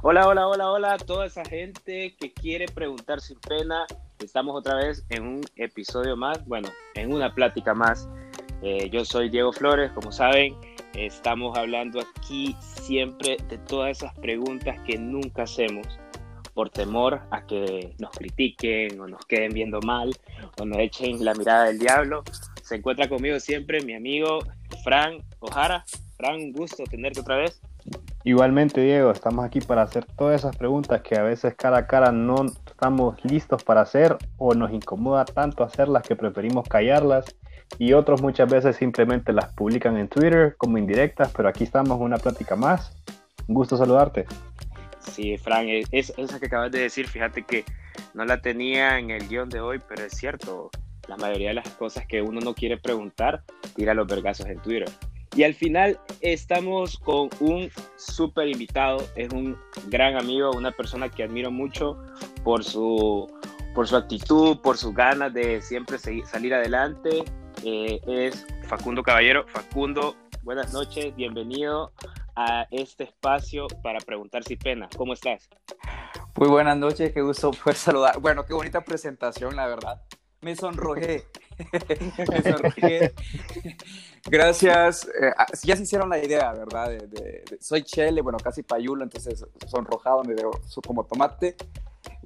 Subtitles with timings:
[0.00, 3.84] Hola, hola, hola, hola toda esa gente que quiere preguntar sin pena.
[4.20, 8.08] Estamos otra vez en un episodio más, bueno, en una plática más.
[8.62, 10.54] Eh, yo soy Diego Flores, como saben,
[10.94, 15.98] estamos hablando aquí siempre de todas esas preguntas que nunca hacemos
[16.54, 20.16] por temor a que nos critiquen o nos queden viendo mal
[20.60, 22.22] o nos echen la mirada del diablo.
[22.62, 24.38] Se encuentra conmigo siempre mi amigo
[24.84, 25.84] Fran Ojara.
[26.16, 27.60] Fran, un gusto tenerte otra vez.
[28.28, 32.12] Igualmente, Diego, estamos aquí para hacer todas esas preguntas que a veces cara a cara
[32.12, 37.24] no estamos listos para hacer o nos incomoda tanto hacerlas que preferimos callarlas
[37.78, 42.18] y otros muchas veces simplemente las publican en Twitter como indirectas, pero aquí estamos una
[42.18, 42.92] plática más.
[43.46, 44.26] Un gusto saludarte.
[44.98, 47.64] Sí, Fran, es, esa que acabas de decir, fíjate que
[48.12, 50.68] no la tenía en el guion de hoy, pero es cierto,
[51.08, 53.42] la mayoría de las cosas que uno no quiere preguntar,
[53.74, 54.90] tira los vergazos en Twitter.
[55.34, 61.22] Y al final estamos con un súper invitado, es un gran amigo, una persona que
[61.22, 61.96] admiro mucho
[62.42, 63.30] por su,
[63.74, 67.22] por su actitud, por sus ganas de siempre seguir, salir adelante.
[67.64, 69.46] Eh, es Facundo Caballero.
[69.48, 71.92] Facundo, buenas noches, bienvenido
[72.34, 74.88] a este espacio para preguntar si pena.
[74.96, 75.48] ¿Cómo estás?
[76.36, 78.20] Muy buenas noches, qué gusto poder saludar.
[78.20, 80.00] Bueno, qué bonita presentación, la verdad.
[80.40, 81.24] Me sonrojé.
[82.30, 83.12] Me sonrojé.
[84.26, 85.04] Gracias.
[85.06, 86.90] Eh, ah, ya se hicieron la idea, ¿verdad?
[86.90, 90.50] De, soy Chele, bueno, casi payulo, entonces sonrojado, me veo
[90.86, 91.56] como tomate.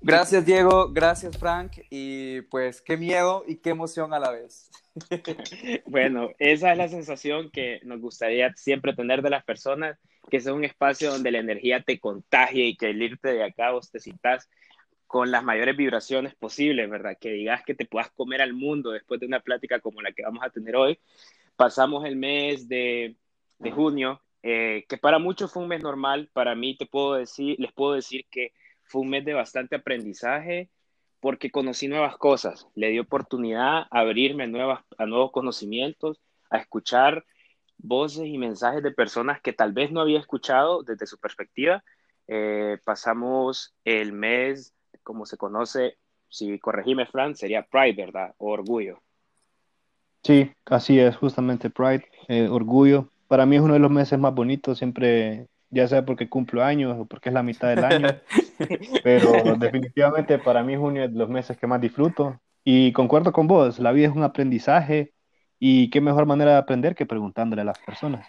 [0.05, 0.93] Gracias, Diego.
[0.93, 1.79] Gracias, Frank.
[1.89, 4.71] Y pues qué miedo y qué emoción a la vez.
[5.87, 10.47] bueno, esa es la sensación que nos gustaría siempre tener de las personas, que es
[10.47, 14.01] un espacio donde la energía te contagie y que el irte de acá vos te
[14.01, 14.49] citas
[15.13, 17.19] con las mayores vibraciones posibles, ¿verdad?
[17.21, 20.23] Que digas que te puedas comer al mundo después de una plática como la que
[20.23, 20.99] vamos a tener hoy.
[21.55, 23.17] Pasamos el mes de,
[23.59, 27.57] de junio, eh, que para muchos fue un mes normal, para mí te puedo decir,
[27.59, 30.71] les puedo decir que fue un mes de bastante aprendizaje,
[31.21, 36.57] porque conocí nuevas cosas, le di oportunidad a abrirme a, nuevas, a nuevos conocimientos, a
[36.57, 37.27] escuchar
[37.77, 41.85] voces y mensajes de personas que tal vez no había escuchado desde su perspectiva.
[42.29, 45.97] Eh, pasamos el mes, como se conoce,
[46.29, 48.35] si corregime, Fran, sería Pride, ¿verdad?
[48.39, 49.01] O orgullo.
[50.23, 53.09] Sí, así es, justamente Pride, eh, orgullo.
[53.29, 56.97] Para mí es uno de los meses más bonitos, siempre ya sea porque cumplo años
[56.99, 58.09] o porque es la mitad del año,
[59.03, 63.47] pero definitivamente para mí junio es de los meses que más disfruto y concuerdo con
[63.47, 65.13] vos, la vida es un aprendizaje
[65.59, 68.27] y qué mejor manera de aprender que preguntándole a las personas.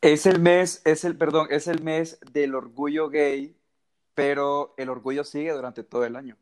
[0.00, 3.56] Es el mes, es el, perdón, es el mes del orgullo gay,
[4.14, 6.36] pero el orgullo sigue durante todo el año.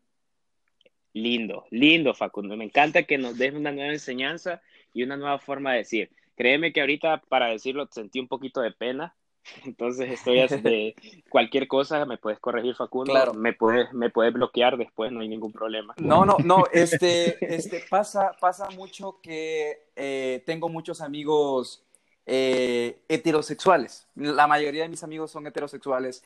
[1.15, 4.63] Lindo, lindo Facundo, me encanta que nos des una nueva enseñanza
[4.95, 6.11] y una nueva forma de decir.
[6.37, 9.15] Créeme que ahorita para decirlo sentí un poquito de pena,
[9.65, 10.95] entonces estoy de
[11.29, 13.35] cualquier cosa, me puedes corregir Facundo, claro.
[13.35, 15.95] me puedes me puedes bloquear después, no hay ningún problema.
[15.99, 21.85] No, no, no, este, este pasa, pasa mucho que eh, tengo muchos amigos
[22.25, 24.09] eh, heterosexuales.
[24.15, 26.25] La mayoría de mis amigos son heterosexuales.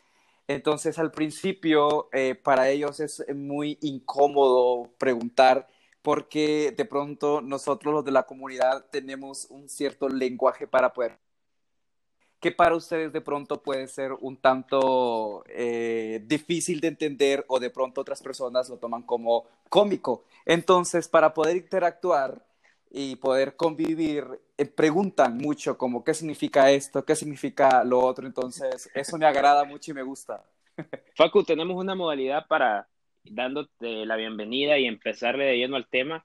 [0.49, 5.69] Entonces al principio eh, para ellos es muy incómodo preguntar
[6.03, 11.19] porque de pronto nosotros los de la comunidad tenemos un cierto lenguaje para poder
[12.41, 17.71] que para ustedes de pronto puede ser un tanto eh, difícil de entender o de
[17.71, 20.25] pronto otras personas lo toman como cómico.
[20.45, 22.45] Entonces, para poder interactuar
[22.91, 24.25] y poder convivir,
[24.57, 28.27] eh, preguntan mucho como qué significa esto, qué significa lo otro.
[28.27, 30.45] Entonces, eso me agrada mucho y me gusta.
[31.17, 32.89] Facu, tenemos una modalidad para
[33.25, 36.25] dándote la bienvenida y empezarle de lleno al tema.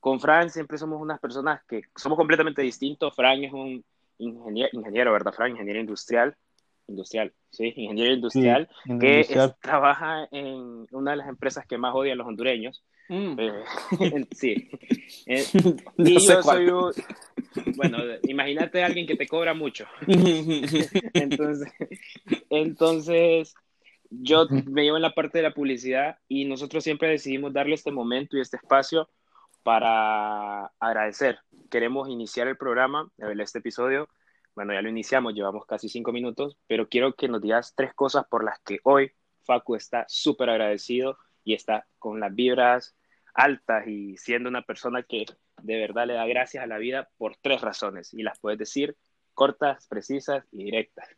[0.00, 3.14] Con Fran siempre somos unas personas que somos completamente distintos.
[3.14, 3.84] Fran es un
[4.18, 5.52] ingeniero, ingeniero, ¿verdad, Frank?
[5.52, 6.36] Ingeniero industrial.
[6.88, 8.68] Industrial, sí, ingeniero industrial,
[9.00, 9.24] que
[9.60, 12.82] trabaja en una de las empresas que más odian los hondureños.
[13.08, 13.36] Mm.
[13.38, 13.64] Eh,
[14.32, 14.70] sí.
[15.26, 15.44] Eh,
[15.98, 16.92] y yo soy un,
[17.76, 19.86] bueno, imagínate a alguien que te cobra mucho.
[21.14, 21.72] entonces,
[22.50, 23.54] entonces,
[24.10, 27.92] yo me llevo en la parte de la publicidad y nosotros siempre decidimos darle este
[27.92, 29.08] momento y este espacio
[29.62, 31.38] para agradecer.
[31.70, 34.08] Queremos iniciar el programa, este episodio.
[34.54, 38.26] Bueno, ya lo iniciamos, llevamos casi cinco minutos, pero quiero que nos digas tres cosas
[38.28, 39.12] por las que hoy
[39.44, 42.94] Facu está súper agradecido y está con las vibras
[43.34, 45.24] altas y siendo una persona que
[45.62, 48.96] de verdad le da gracias a la vida por tres razones y las puedes decir
[49.34, 51.08] cortas, precisas y directas.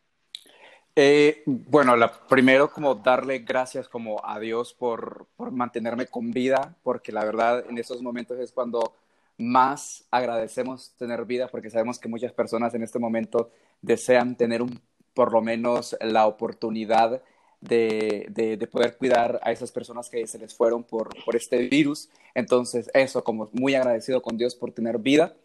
[0.95, 6.77] Eh, bueno, la, primero como darle gracias como a Dios por, por, mantenerme con vida,
[6.83, 8.95] porque la verdad en estos momentos es cuando
[9.37, 13.51] más agradecemos tener vida, porque sabemos que muchas personas en este momento
[13.81, 14.79] desean tener un,
[15.13, 17.21] por lo menos la oportunidad
[17.67, 18.27] de,
[18.57, 22.09] de, poder cuidar a esas personas que se les fueron por, por este virus.
[22.33, 25.35] Entonces, eso, como muy agradecido con Dios por tener vida.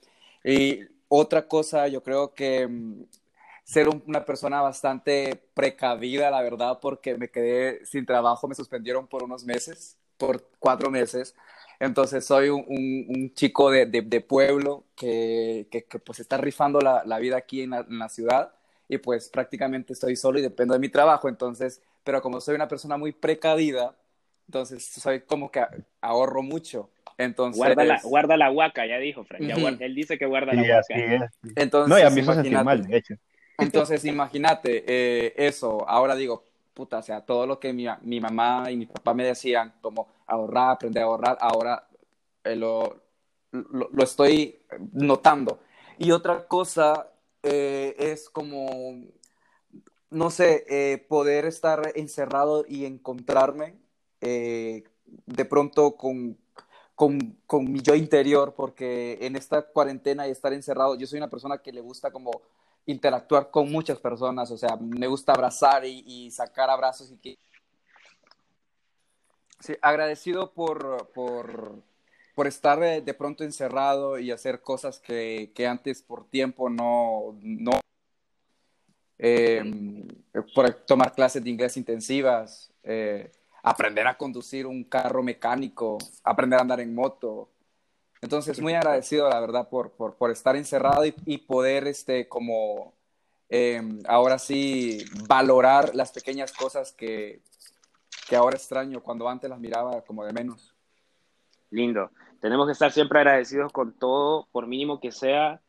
[0.45, 3.05] Y otra cosa, yo creo que mm,
[3.65, 9.23] ser una persona bastante precavida, la verdad, porque me quedé sin trabajo, me suspendieron por
[9.23, 11.35] unos meses, por cuatro meses.
[11.81, 17.19] Entonces soy un, un, chico de, de, pueblo que, que, pues está rifando la, la
[17.19, 18.53] vida aquí en la, en la, ciudad
[18.89, 21.29] y pues prácticamente estoy solo y dependo de mi trabajo.
[21.29, 21.81] Entonces,
[22.11, 23.95] pero como soy una persona muy precavida,
[24.49, 25.65] entonces soy como que
[26.01, 26.91] ahorro mucho.
[27.17, 29.43] Entonces, guarda la, guarda la huaca, ya dijo Frank.
[29.79, 31.31] él dice que guarda la huaca.
[31.55, 33.15] Entonces, no, y a mí me mal, de hecho.
[33.59, 35.89] Entonces, imagínate eh, eso.
[35.89, 36.43] Ahora digo,
[36.75, 40.09] puta, o sea, todo lo que mi, mi, mamá y mi papá me decían, como
[40.27, 41.87] ahorrar, aprender a ahorrar, ahora
[42.43, 43.05] eh, lo,
[43.53, 44.59] lo, estoy
[44.95, 45.61] notando.
[45.97, 47.09] Y otra cosa
[47.45, 48.97] eh, es como,
[50.11, 53.77] no sé, poder estar encerrado y encontrarme
[54.21, 56.39] de pronto con,
[56.95, 61.31] con, con, mi yo interior, porque en esta cuarentena y estar encerrado, yo soy una
[61.31, 62.43] persona que le gusta como
[62.87, 67.39] interactuar con muchas personas, o sea, me gusta abrazar y, sacar abrazos y que...
[69.61, 71.83] Sí, agradecido por, por,
[72.35, 77.39] por estar de, pronto encerrado y hacer cosas que, que antes por tiempo no...
[77.43, 77.81] no
[79.23, 80.09] em,
[80.55, 83.31] por tomar clases de inglés intensivas, eh,
[83.63, 87.51] aprender a conducir un carro mecánico, aprender a andar en moto,
[88.23, 92.93] entonces, muy agradecido, la verdad, por, por, por estar encerrado y, y, poder, este, como,
[93.49, 97.41] em, ahora sí, valorar las pequeñas cosas que,
[98.29, 100.75] que ahora extraño, cuando antes las miraba como de menos.
[101.71, 102.11] Lindo.
[102.41, 105.63] Tenemos que estar siempre agradecidos con todo, por mínimo que sea.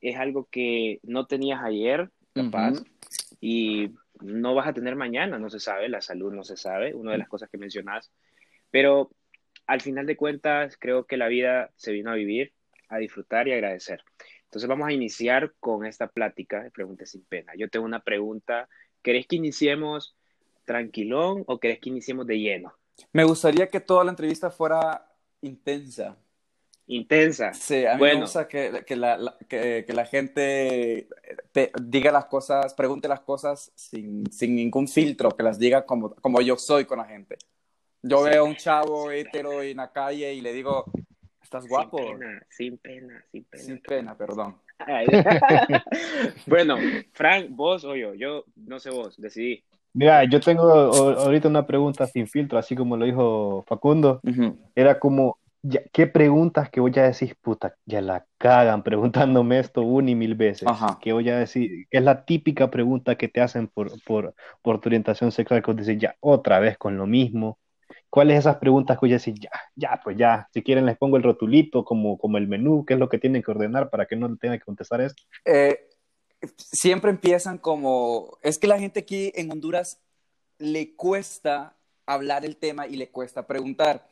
[0.00, 2.82] Es algo que no tenías ayer, capaz,
[3.40, 3.90] y
[4.20, 7.18] no vas a tener mañana, no se sabe, la salud no se sabe, una de
[7.18, 8.10] las cosas que mencionas.
[8.70, 9.10] Pero
[9.66, 12.52] al final de cuentas, creo que la vida se vino a vivir,
[12.88, 14.02] a disfrutar y agradecer.
[14.44, 17.52] Entonces vamos a iniciar con esta plática de preguntas sin pena.
[17.56, 18.68] Yo tengo una pregunta.
[19.02, 20.16] ¿Querés que iniciemos
[20.64, 22.72] tranquilón o querés que iniciemos de lleno?
[23.12, 25.10] Me gustaría que toda la entrevista fuera
[25.40, 26.16] intensa.
[26.86, 27.54] Intensa.
[27.54, 31.08] Sí, a mí me gusta que, que, la, que, la, gente
[31.82, 36.42] diga las cosas, pregunte las cosas sin, sin, ningún filtro, que las diga como, como
[36.42, 37.38] yo soy con la gente.
[38.02, 40.84] Yo veo a un chavo hetero en la calle y le digo,
[41.42, 41.96] estás guapo.
[42.50, 44.16] Sin pena, sin pena, sin pena.
[44.16, 44.56] perdón.
[46.46, 46.76] bueno,
[47.12, 49.64] Frank, vos o yo, yo no sé vos, decidí.
[49.94, 54.20] Mira, yo tengo ahorita una pregunta sin filtro, así como lo dijo Facundo.
[54.74, 55.38] Era como,
[55.92, 60.34] ¿qué preguntas que voy a decir, puta, ya la cagan preguntándome esto una y mil
[60.34, 60.68] veces?
[61.00, 64.88] Que voy a decir, es la típica pregunta que te hacen por, por, por tu
[64.88, 67.58] orientación sexual, que vos decís, ya, otra vez con lo mismo
[68.14, 71.16] ¿Cuáles esas preguntas que voy a decir, ya, ya, pues ya, si quieren les pongo
[71.16, 74.14] el rotulito como, como el menú, qué es lo que tienen que ordenar para que
[74.14, 75.20] no tengan que contestar esto?
[75.44, 75.88] Eh,
[76.56, 80.00] siempre empiezan como, es que la gente aquí en Honduras
[80.58, 81.76] le cuesta
[82.06, 84.06] hablar el tema y le cuesta preguntar.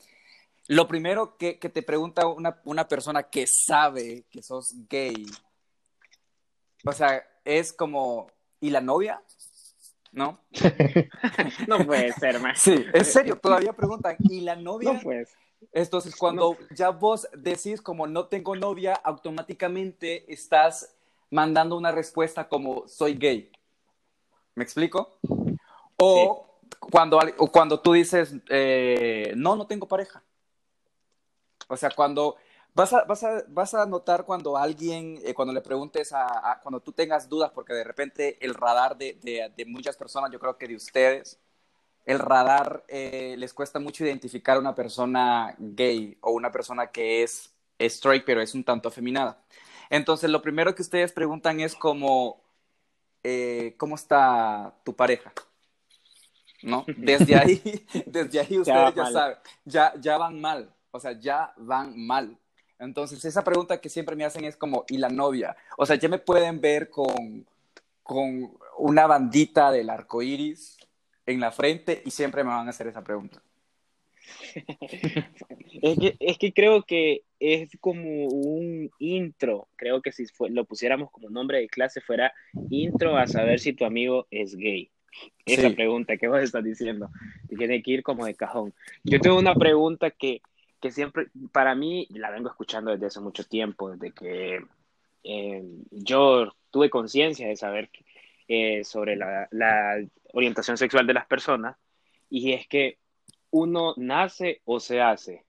[0.68, 5.26] Lo primero que, que te pregunta una, una persona que sabe que sos gay,
[6.84, 8.28] o sea, es como,
[8.60, 9.22] ¿y la novia?
[10.12, 10.38] ¿no?
[11.66, 12.60] no puede ser, más.
[12.60, 14.92] Sí, en serio, todavía preguntan, ¿y la novia?
[14.92, 15.34] No pues.
[15.72, 20.94] Entonces, cuando ya vos decís como no tengo novia, automáticamente estás
[21.30, 23.50] mandando una respuesta como soy gay.
[24.54, 25.18] ¿Me explico?
[25.96, 26.58] O,
[26.90, 30.22] cuando, cuando tú dices, eh, no, no tengo pareja.
[31.72, 32.36] O sea, cuando
[32.74, 36.80] Vas a, vas a, vas a notar cuando alguien, eh, cuando le preguntes a, cuando
[36.80, 39.18] tú tengas dudas, porque de repente el radar de,
[39.54, 41.38] de, muchas personas, yo creo que de ustedes,
[42.06, 47.22] el radar eh, les cuesta mucho identificar a una persona gay o una persona que
[47.22, 49.38] es straight, pero es un tanto afeminada.
[49.90, 52.40] Entonces, lo primero que ustedes preguntan es como,
[53.22, 55.30] eh, ¿cómo está tu pareja?
[56.62, 56.86] ¿No?
[56.96, 59.36] Desde ahí, desde ahí ustedes ya, ya saben,
[59.66, 62.38] ya, ya van mal, o sea, ya van mal.
[62.78, 65.56] Entonces, esa pregunta que siempre me hacen es como, ¿y la novia?
[65.76, 67.46] O sea, ya me pueden ver con,
[68.02, 70.76] con una bandita del arco iris
[71.26, 73.42] en la frente y siempre me van a hacer esa pregunta.
[75.82, 79.68] es, que, es que creo que es como un intro.
[79.76, 82.32] Creo que si lo pusiéramos como nombre de clase fuera
[82.70, 84.90] intro a saber si tu amigo es gay.
[85.44, 87.10] Esa pregunta que vos estás diciendo.
[87.56, 88.72] Tiene que ir como de cajón.
[89.04, 90.40] Yo tengo una pregunta que
[90.82, 94.60] que siempre, para mí, la vengo escuchando desde hace mucho tiempo, desde que
[95.22, 97.88] eh, yo tuve conciencia de saber
[98.48, 101.76] eh, sobre la, la, orientación sexual de las personas,
[102.28, 102.98] y es que
[103.50, 105.44] uno nace o se hace.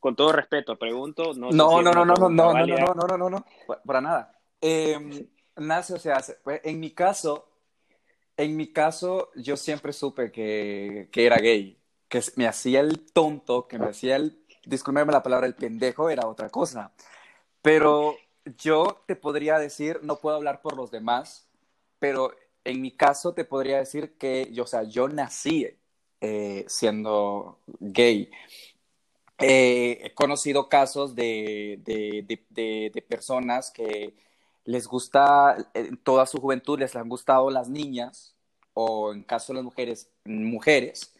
[0.00, 1.32] Con todo respeto, pregunto.
[1.34, 3.44] No, no, no, no, no, no, no, no, no, no, no, no, no,
[3.84, 4.38] para nada.
[4.60, 6.34] Eh, nace o se hace.
[6.44, 7.48] Pues, en mi caso,
[8.36, 13.66] en mi caso, yo siempre supe que, que era gay, que me hacía el tonto,
[13.66, 14.37] que me hacía el,
[14.68, 16.92] discúlpeme la palabra, el pendejo, era otra cosa.
[17.62, 18.16] Pero
[18.58, 21.48] yo te podría decir, no puedo hablar por los demás,
[21.98, 22.32] pero
[22.64, 25.66] en mi caso te podría decir que, yo, o sea, yo nací
[26.20, 28.30] eh, siendo gay.
[29.38, 34.14] Eh, he conocido casos de, de, de, personas que
[34.64, 38.34] les gusta, en toda su juventud les han gustado las niñas,
[38.74, 41.14] o en caso de las mujeres, mujeres,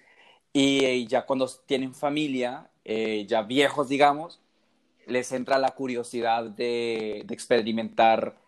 [0.53, 4.41] y, ya cuando tienen familia, eh, ya viejos, digamos,
[5.07, 8.39] les entra la curiosidad de, experimentar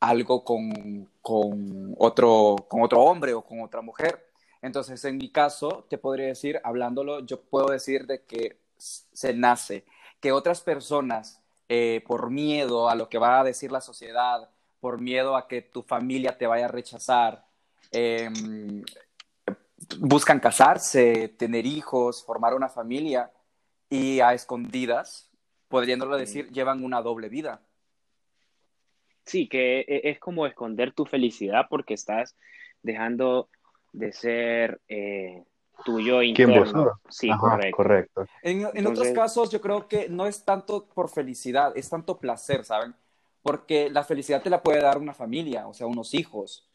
[0.00, 4.26] algo con, con, otro, con otro hombre o con otra mujer.
[4.62, 9.84] Entonces, en mi caso, te podría decir, hablándolo, yo puedo decir de que se nace,
[10.20, 15.00] que otras personas, eh, por miedo a lo que va a decir la sociedad, por
[15.00, 17.46] miedo a que tu familia te vaya a rechazar,
[17.90, 18.82] em,
[19.98, 23.30] buscan casarse, tener hijos, formar una familia
[23.90, 25.30] y a escondidas,
[25.68, 27.62] podriéndolo decir, llevan una doble vida.
[29.24, 32.36] Sí, que e, es como esconder tu felicidad porque estás
[32.82, 33.48] dejando
[33.92, 35.44] de ser eh,
[35.84, 37.00] tuyo interno.
[37.08, 37.30] Sí,
[37.72, 38.26] correcto.
[38.42, 42.94] En, otros casos yo creo que no es tanto por felicidad, es tanto placer, ¿saben?
[43.42, 46.70] Porque la felicidad te la puede dar una familia, o sea, unos hijos.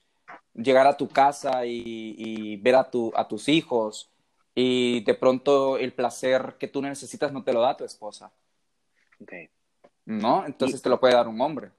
[0.54, 4.12] Llegar a tu casa y, ver a, tu, a tus hijos
[4.56, 8.32] y de pronto el placer que tú necesitas no te lo da tu esposa.
[9.22, 9.34] Ok.
[10.06, 10.46] ¿No?
[10.46, 11.70] Entonces te lo puede dar un hombre.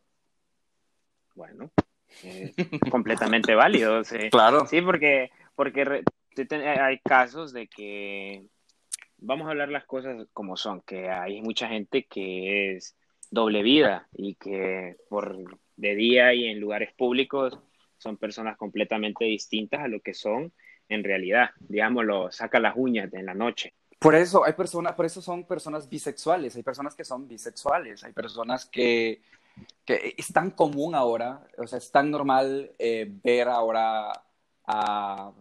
[1.34, 1.70] Bueno,
[2.90, 4.04] completamente válido.
[4.04, 4.30] Sí.
[4.30, 4.66] Claro.
[4.66, 6.02] Sí, porque, porque
[6.62, 8.46] hay casos de que,
[9.18, 12.96] vamos a hablar las cosas como son, que hay mucha gente que es
[13.30, 15.36] doble vida y que por
[15.76, 17.58] de día y en lugares públicos
[18.00, 20.52] son personas completamente distintas a lo que son
[20.88, 21.50] en realidad.
[21.60, 23.74] Digámoslo, saca las uñas en la noche.
[23.98, 28.12] Por eso hay personas, por eso son personas bisexuales, hay personas que son bisexuales, hay
[28.12, 29.20] personas que
[29.84, 34.12] que es tan común ahora, o sea, es tan normal eh, ver ahora
[34.66, 35.32] a,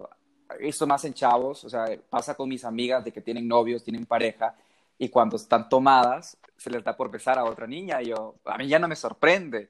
[0.59, 4.05] esto más en chavos, o sea, pasa con mis amigas de que tienen novios, tienen
[4.05, 4.55] pareja,
[4.97, 8.57] y cuando están tomadas, se les da por besar a otra niña, y yo, a
[8.57, 9.69] mí ya no me sorprende.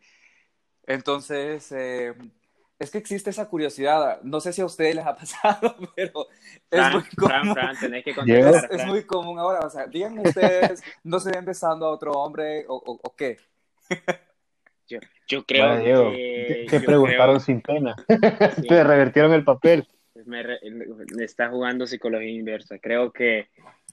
[0.88, 2.16] Entonces, eh,
[2.80, 6.28] es que existe esa curiosidad, no sé si a ustedes les ha pasado, pero
[6.72, 7.58] es muy común.
[8.72, 12.66] es, muy común ahora, o sea, díganme ustedes, ¿no se ven besando a otro hombre
[12.68, 13.38] o, o qué?
[15.28, 16.66] Yo, creo que...
[16.70, 17.96] Te preguntaron sin pena.
[18.68, 19.88] Te revertieron el papel.
[20.26, 20.44] Me,
[21.24, 22.80] está jugando psicología inversa.
[22.80, 23.50] Creo que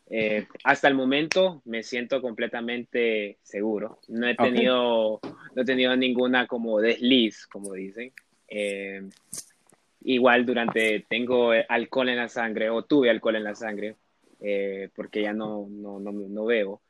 [0.09, 4.01] eh, hasta el momento me siento completamente seguro.
[4.09, 5.21] No he tenido,
[5.55, 8.13] no he tenido ninguna como desliz, como dicen.
[8.49, 9.03] Eh,
[10.03, 13.97] igual durante, tengo alcohol en la sangre o tuve alcohol en la sangre
[14.41, 16.81] eh, porque ya no, no, no, no veo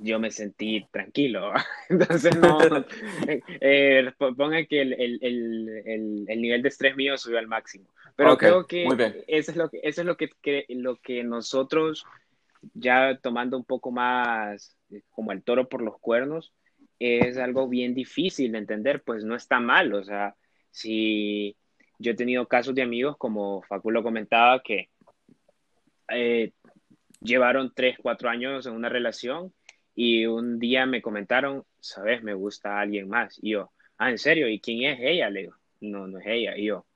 [0.00, 1.52] yo me sentí tranquilo.
[1.88, 2.58] Entonces, no,
[3.60, 7.86] eh, ponga que el, el, el, el, nivel de estrés mío subió al máximo.
[8.16, 8.84] Pero creo que
[9.26, 10.28] eso es, lo que, eso es lo que,
[10.68, 12.04] lo que nosotros,
[12.74, 16.52] ya tomando un poco más eh, como el toro por los cuernos,
[16.98, 19.94] es algo bien difícil de entender, pues no está mal.
[19.94, 20.34] O sea,
[20.70, 21.56] si
[21.98, 24.90] yo he tenido casos de amigos, como Faculo comentaba, que
[26.08, 26.52] eh,
[27.20, 29.52] llevaron tres, cuatro años en una relación
[29.94, 33.38] y un día me comentaron, sabes, me gusta alguien más.
[33.42, 34.48] Y yo, ah, ¿en serio?
[34.48, 35.30] ¿Y quién es ella?
[35.30, 36.56] Le digo, no, no es ella.
[36.56, 36.86] Y yo,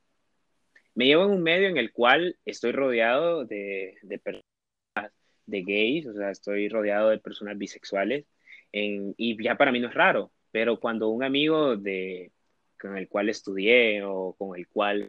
[0.94, 5.12] me llevo en un medio en el cual estoy rodeado de, de personas,
[5.46, 8.26] de gays, o sea, estoy rodeado de personas bisexuales.
[8.72, 12.32] En, y ya para mí no es raro, pero cuando un amigo de,
[12.80, 15.08] con el cual estudié o con el cual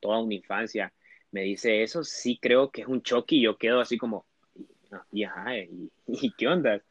[0.00, 0.92] toda una infancia
[1.30, 4.26] me dice eso, sí creo que es un choque y yo quedo así como,
[5.12, 5.56] y, ajá,
[6.06, 6.82] y, qué onda.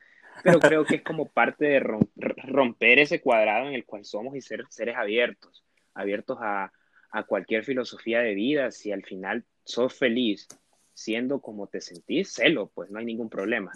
[0.41, 4.41] Pero creo que es como parte de romper ese cuadrado en el cual somos y
[4.41, 6.71] ser seres abiertos, abiertos a,
[7.11, 8.71] a cualquier filosofía de vida.
[8.71, 10.47] Si al final sos feliz
[10.93, 13.73] siendo como te sentís, celo, pues no hay ningún problema.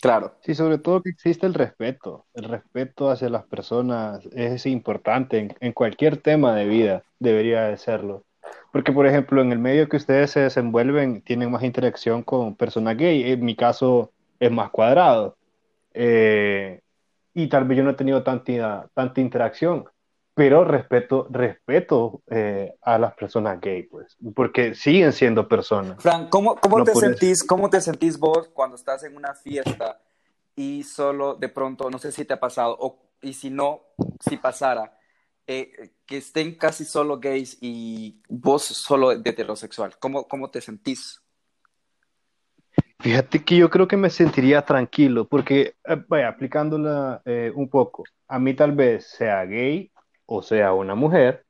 [0.00, 0.34] Claro.
[0.40, 2.26] Sí, sobre todo que existe el respeto.
[2.34, 8.24] El respeto hacia las personas es importante en, cualquier tema de vida, debería de serlo.
[8.72, 12.96] Porque, por ejemplo, en el medio que ustedes se desenvuelven, tienen más interacción con personas
[12.96, 13.30] gay.
[13.30, 15.36] En mi caso es más cuadrado.
[15.92, 16.80] Eh,
[17.34, 19.84] y tal vez yo no he tenido tanta, tanta interacción.
[20.34, 26.02] Pero respeto, respeto eh, a las personas gay, pues, porque siguen siendo personas.
[26.02, 30.00] Fran, ¿cómo, cómo te sentís, ¿cómo te sentís vos cuando estás en una fiesta
[30.54, 33.80] y solo de pronto, no sé si te ha pasado, o, y si no,
[34.20, 34.96] si pasara,
[35.46, 39.98] eh, que estén casi solo gays y vos solo de heterosexual?
[39.98, 41.20] ¿Cómo, cómo te sentís?
[43.00, 48.04] Fíjate que yo creo que me sentiría tranquilo, porque, eh, vaya, aplicándola eh, un poco,
[48.28, 49.90] a mí tal vez sea gay
[50.32, 51.44] o sea una mujer,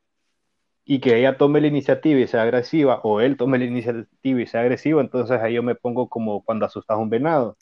[0.86, 4.46] y que ella tome la iniciativa y sea agresiva, o él tome la iniciativa y
[4.46, 7.56] sea agresivo, entonces ahí yo me pongo como cuando asustas a un venado,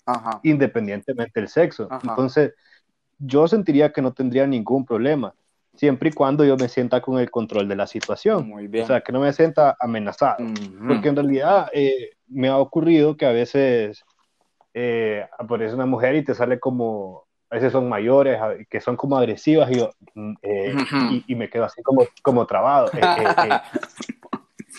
[0.45, 1.89] independientemente del sexo.
[2.03, 2.55] Entonces,
[3.19, 5.35] yo sentiría que no tendría ningún problema
[5.75, 8.49] siempre y cuando yo me sienta con el control de la situación.
[8.49, 8.85] Muy bien.
[8.85, 10.47] O sea, que no me sienta amenazado.
[10.87, 14.05] Porque en realidad eh, me ha ocurrido que a veces
[14.73, 18.39] eh, aparece una mujer y te sale como, a veces son mayores,
[18.69, 20.75] que son como agresivas y, yo, mm, eh,
[21.27, 22.91] y, me quedo así como, como trabado.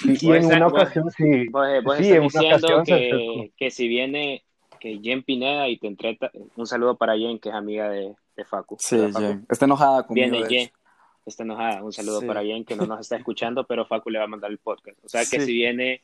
[0.03, 1.47] y, en una ocasión sí.
[1.97, 4.43] sí, en una ocasión que, que si viene
[4.79, 8.45] que Jen Pineda y te entreta, un saludo para Jen, que es amiga de, de
[8.45, 8.77] Facu.
[8.79, 9.45] Sí, Jen.
[9.49, 10.31] Está enojada conmigo.
[10.31, 10.71] Viene Jen
[11.29, 11.83] está enojada.
[11.83, 14.51] Un saludo para Jen que no nos está escuchando, pero Facu le va a mandar
[14.51, 15.03] el podcast.
[15.03, 16.01] O sea que si viene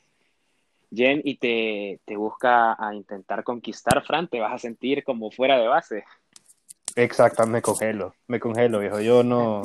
[0.92, 5.60] Jen y te, te, busca a intentar conquistar, Fran, te vas a sentir como fuera
[5.60, 6.06] de base.
[6.96, 9.02] Exacto, me congelo, me congelo, viejo.
[9.02, 9.64] Yo no,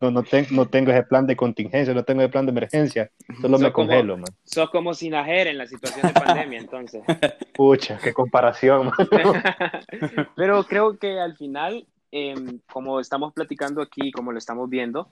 [0.00, 3.58] no, no, no tengo ese plan de contingencia, no tengo ese plan de emergencia, solo
[3.58, 4.32] me congelo, man.
[4.44, 7.02] Sos como Sinajer en la situación de pandemia, entonces.
[7.54, 9.08] Pucha, qué comparación, man.
[10.36, 15.08] Pero creo que al final Em, como estamos platicando aquí, como lo estamos viendo,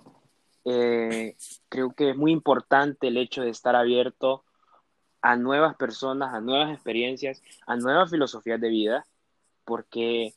[0.64, 1.37] eh,
[1.68, 4.44] creo que es muy importante el hecho de estar abierto
[5.20, 9.06] a nuevas personas, a nuevas experiencias, a nuevas filosofías de vida,
[9.64, 10.35] porque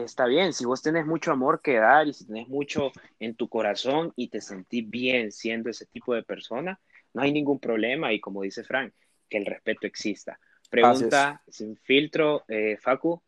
[0.00, 3.48] está bien, si vos tenés mucho amor que dar y si tenés mucho en tu
[3.48, 6.80] corazón y te sentís bien siendo ese tipo de persona,
[7.14, 8.92] no hay ningún problema y como dice Frank,
[9.28, 10.38] que el respeto exista.
[10.70, 13.22] Pregunta sin filtro, eh, Facu,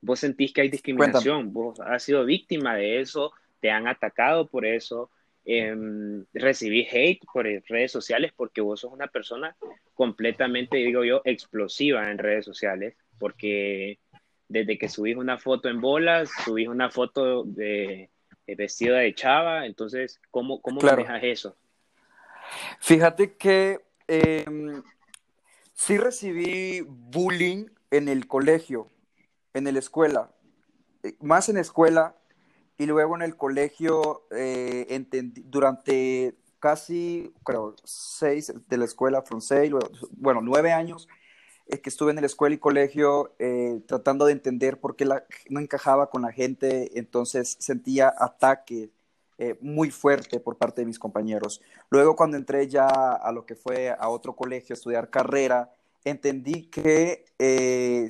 [0.00, 4.66] vos sentís que hay discriminación, vos has sido víctima de eso, te han atacado por
[4.66, 5.10] eso,
[5.44, 5.74] eh,
[6.34, 9.56] recibís hate por redes sociales porque vos sos una persona
[9.94, 13.98] completamente, digo yo, explosiva en redes sociales, porque
[14.48, 18.10] desde que subís una foto en bolas, subís una foto de,
[18.46, 21.56] vestida de chava, entonces, ¿cómo, cómo manejas eso?
[22.80, 24.82] Fíjate que em,
[25.74, 28.90] sí recibí bullying en el colegio,
[29.52, 30.30] en la escuela,
[31.02, 32.16] eh, más en la escuela
[32.78, 35.04] y luego en el colegio eh,
[35.44, 39.40] durante casi, creo, seis de la escuela, from
[40.12, 41.06] bueno, nueve años
[41.68, 43.34] eh, que estuve en la escuela y colegio
[43.86, 48.90] tratando de entender por qué la, no encajaba con la gente, entonces sentía ataque
[49.60, 51.62] muy fuerte por parte de mis compañeros.
[51.90, 55.72] Luego cuando entré ya a lo que fue a otro colegio a estudiar carrera,
[56.04, 57.24] entendí que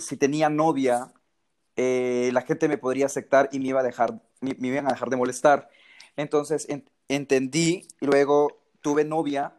[0.01, 1.13] si tenía novia
[1.81, 5.11] eh, la gente me podría aceptar y me, iba a dejar, me, iban a dejar
[5.11, 5.71] de molestar.
[6.17, 6.67] Entonces
[7.07, 9.55] entendí y luego tuve novia.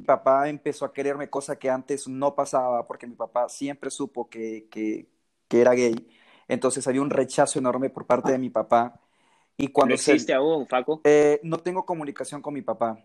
[0.00, 4.30] Mi papá empezó a quererme, cosa que antes no pasaba, porque mi papá siempre supo
[4.30, 5.06] que, que,
[5.50, 6.08] era gay.
[6.48, 8.98] Entonces había un rechazo enorme por parte de mi papá.
[9.58, 11.02] Y cuando ¿No existe aún, Faco?
[11.04, 12.98] Eh, no tengo comunicación con mi papá.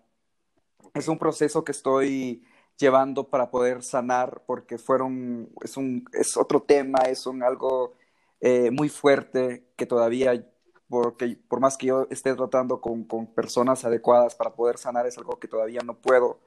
[0.94, 2.46] Es un proceso que estoy
[2.78, 7.96] llevando para poder sanar, porque fueron, es, un, es otro tema, es un algo
[8.40, 10.50] eh, muy fuerte que todavía,
[10.88, 15.18] porque por más que yo esté tratando con, con personas adecuadas para poder sanar, es
[15.18, 16.40] algo que todavía no puedo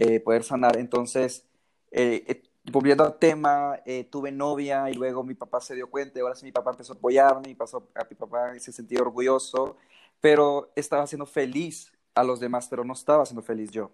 [0.00, 0.76] eh, poder sanar.
[0.76, 1.46] Entonces,
[1.92, 6.34] eh, volviendo al tema, tuve novia y luego mi papá se dio cuenta y ahora
[6.34, 9.76] sí mi papá empezó a apoyarme, y pasó, a mi papá se sentía orgulloso,
[10.20, 13.92] pero estaba siendo feliz a los demás, pero no estaba siendo feliz yo.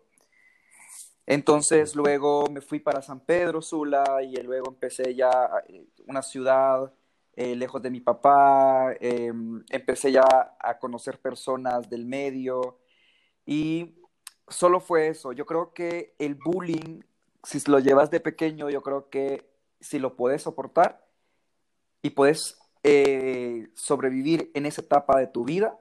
[1.26, 5.30] Entonces luego me fui para San Pedro Sula y luego empecé ya
[6.06, 6.92] una ciudad
[7.34, 12.78] eh, lejos de mi papá, em, empecé ya a conocer personas del medio
[13.44, 13.95] y
[14.48, 15.32] solo fue eso.
[15.32, 17.00] Yo creo que el bullying,
[17.42, 19.48] si lo llevas de pequeño, yo creo que
[19.80, 21.06] si lo puedes soportar
[22.02, 25.78] y puedes eh, sobrevivir en esa etapa de tu vida,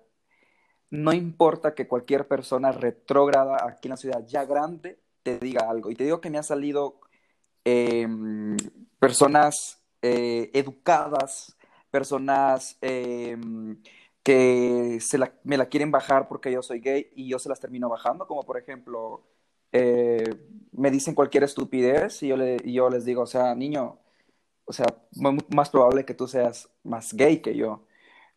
[0.89, 5.91] no importa que cualquier persona retrógrada aquí en la ciudad ya grande te diga algo.
[5.91, 6.99] Y te digo que me han salido
[7.63, 8.55] em,
[8.99, 11.57] personas eh, educadas,
[11.89, 13.81] personas em,
[14.25, 17.87] que se me la quieren bajar porque yo soy gay y yo se las termino
[17.89, 19.23] bajando, como por ejemplo,
[19.71, 20.33] eh,
[20.71, 23.99] me dicen cualquier estupidez y yo, le, yo les digo, o sea, niño,
[24.65, 24.87] o sea,
[25.53, 27.85] más probable que tú seas más gay que yo.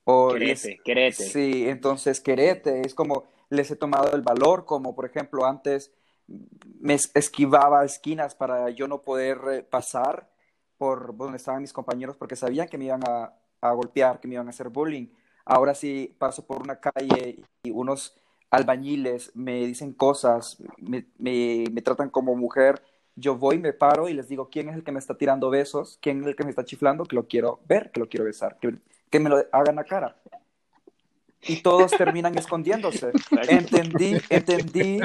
[0.05, 1.25] O querete, querete.
[1.25, 5.91] Sí, entonces querete, es como, les he tomado el valor, como por ejemplo antes
[6.81, 10.29] me esquivaba esquinas para yo no poder eh, pasar
[10.77, 13.33] por donde estaban mis compañeros porque sabían que me iban a,
[13.73, 15.09] golpear, que me iban a hacer bullying.
[15.51, 18.15] Ahora sí paso por una calle y unos
[18.51, 22.83] albañiles me dicen cosas, me, me, tratan como mujer,
[23.17, 25.99] yo voy, me paro y les digo quién es el que me está tirando besos,
[26.03, 28.59] quién es el que me está chiflando, que lo quiero ver, que lo quiero besar,
[28.61, 28.75] que,
[29.09, 30.21] que me lo hagan la cara.
[31.41, 33.13] Y todos terminan escondiéndose.
[33.49, 35.01] Entendí, entendí,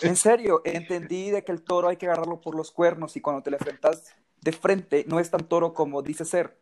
[0.00, 3.42] en serio, entendí de que el toro hay que agarrarlo por los cuernos y cuando
[3.42, 6.56] te le enfrentas de frente no es tan toro como dice ser.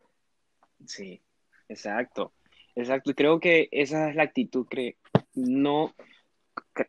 [0.86, 1.22] Sí,
[1.68, 2.32] exacto,
[2.74, 3.14] exacto.
[3.14, 4.96] Creo que esa es la actitud que
[5.34, 5.94] no,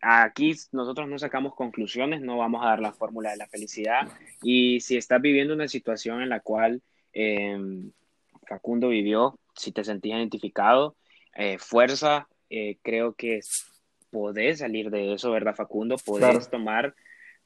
[0.02, 4.08] aquí nosotros no sacamos conclusiones, no vamos a dar la fórmula de la felicidad.
[4.42, 6.82] Y si estás viviendo una situación en la cual
[7.14, 7.92] em,
[8.48, 10.96] Facundo vivió, si te sentías identificado,
[11.36, 13.42] eh, fuerza, eh, creo que
[14.12, 15.98] podés salir de eso, ¿verdad, Facundo?
[15.98, 16.94] Podés tomar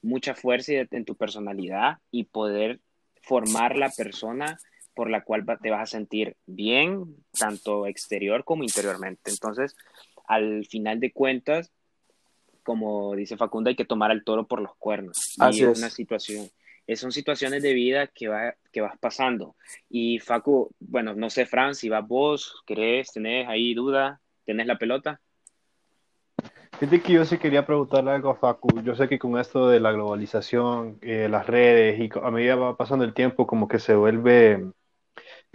[0.02, 2.82] mucha fuerza en tu personalidad y poder
[3.22, 4.58] formar la persona
[4.98, 9.30] por la cual te vas a sentir bien, tanto exterior como interiormente.
[9.30, 9.76] Entonces,
[10.28, 11.72] al final de cuentas,
[12.64, 15.36] como dice Facundo, hay que tomar al toro por los cuernos.
[15.38, 16.50] Así es una situación
[16.96, 19.56] son situaciones de vida que, va, que vas pasando.
[19.90, 24.78] Y Facu, bueno, no sé, Fran, si vas vos, ¿querés, tenés ahí duda, tenés la
[24.78, 25.20] pelota?
[26.80, 28.82] Fíjate que yo sí quería preguntarle algo a Facu.
[28.84, 32.78] Yo sé que con esto de la globalización, eh, las redes y a medida va
[32.78, 34.64] pasando el tiempo, como que se vuelve,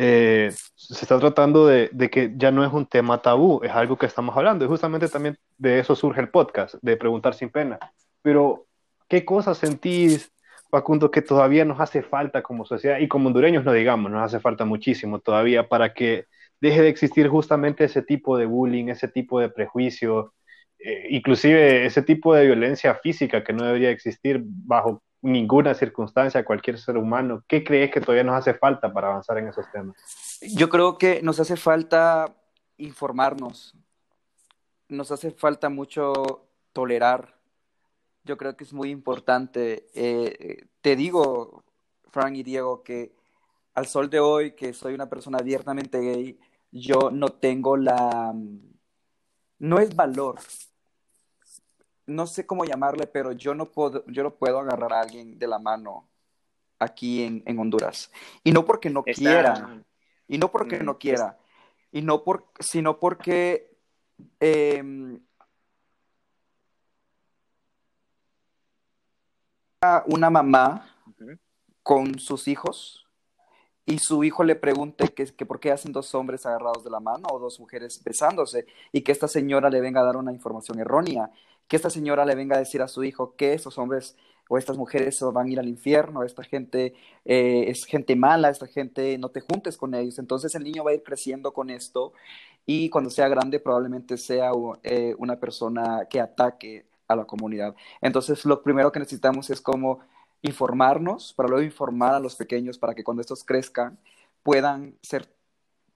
[0.05, 4.07] eh, se está tratando de, que ya no es un tema tabú, es algo que
[4.07, 4.65] estamos hablando.
[4.65, 7.79] Y justamente también de eso surge el podcast, de preguntar sin pena.
[8.21, 8.67] Pero,
[9.07, 10.33] ¿qué cosas sentís
[10.71, 14.41] Facundo, que todavía nos hace falta como sociedad y como hondureños no digamos, nos hace
[14.41, 16.25] falta muchísimo todavía para que
[16.61, 20.33] deje de existir justamente ese tipo de bullying, ese tipo de prejuicio,
[20.79, 26.79] eh, inclusive ese tipo de violencia física que no debería existir bajo ninguna circunstancia cualquier
[26.79, 27.43] ser humano.
[27.49, 29.97] ¿Qué crees que todavía nos hace falta para avanzar en esos temas?
[30.55, 32.35] Yo creo que nos hace falta
[32.77, 33.75] informarnos,
[34.89, 37.43] nos hace falta mucho tolerar
[38.25, 39.89] yo creo que es muy importante.
[39.95, 41.65] Eh, te digo,
[42.11, 43.15] Frank y Diego, que
[43.75, 46.39] al sol de hoy, que soy una persona abiertamente gay,
[46.71, 48.35] yo no tengo la...
[49.59, 50.39] No es valor.
[52.07, 55.47] No sé cómo llamarle, pero yo no puedo, yo no puedo agarrar a alguien de
[55.47, 56.09] la mano
[56.79, 58.11] aquí en, Honduras.
[58.45, 59.83] Y no porque no quiera.
[60.29, 61.39] Y no porque mm, no quiera.
[61.93, 63.77] Y no por, sino porque
[64.41, 65.21] em,
[70.07, 70.89] una mamá
[71.83, 73.07] con sus hijos
[73.85, 77.01] y su hijo le pregunte que, que, por qué hacen dos hombres agarrados de la
[77.01, 80.79] mano o dos mujeres besándose y que esta señora le venga a dar una información
[80.79, 81.31] errónea,
[81.69, 84.17] que esta señora le venga a decir a su hijo que esos hombres
[84.49, 86.95] o estas mujeres van a ir al infierno, esta gente
[87.25, 90.19] eh, es gente mala, esta gente no te juntes con ellos.
[90.19, 92.13] Entonces el niño va a ir creciendo con esto
[92.67, 94.51] y cuando sea grande probablemente sea
[94.83, 97.75] eh, una persona que ataque a la comunidad.
[98.01, 100.01] Entonces, lo primero que necesitamos es como
[100.43, 103.99] informarnos, para luego informar a los pequeños para que cuando estos crezcan
[104.43, 105.29] puedan ser,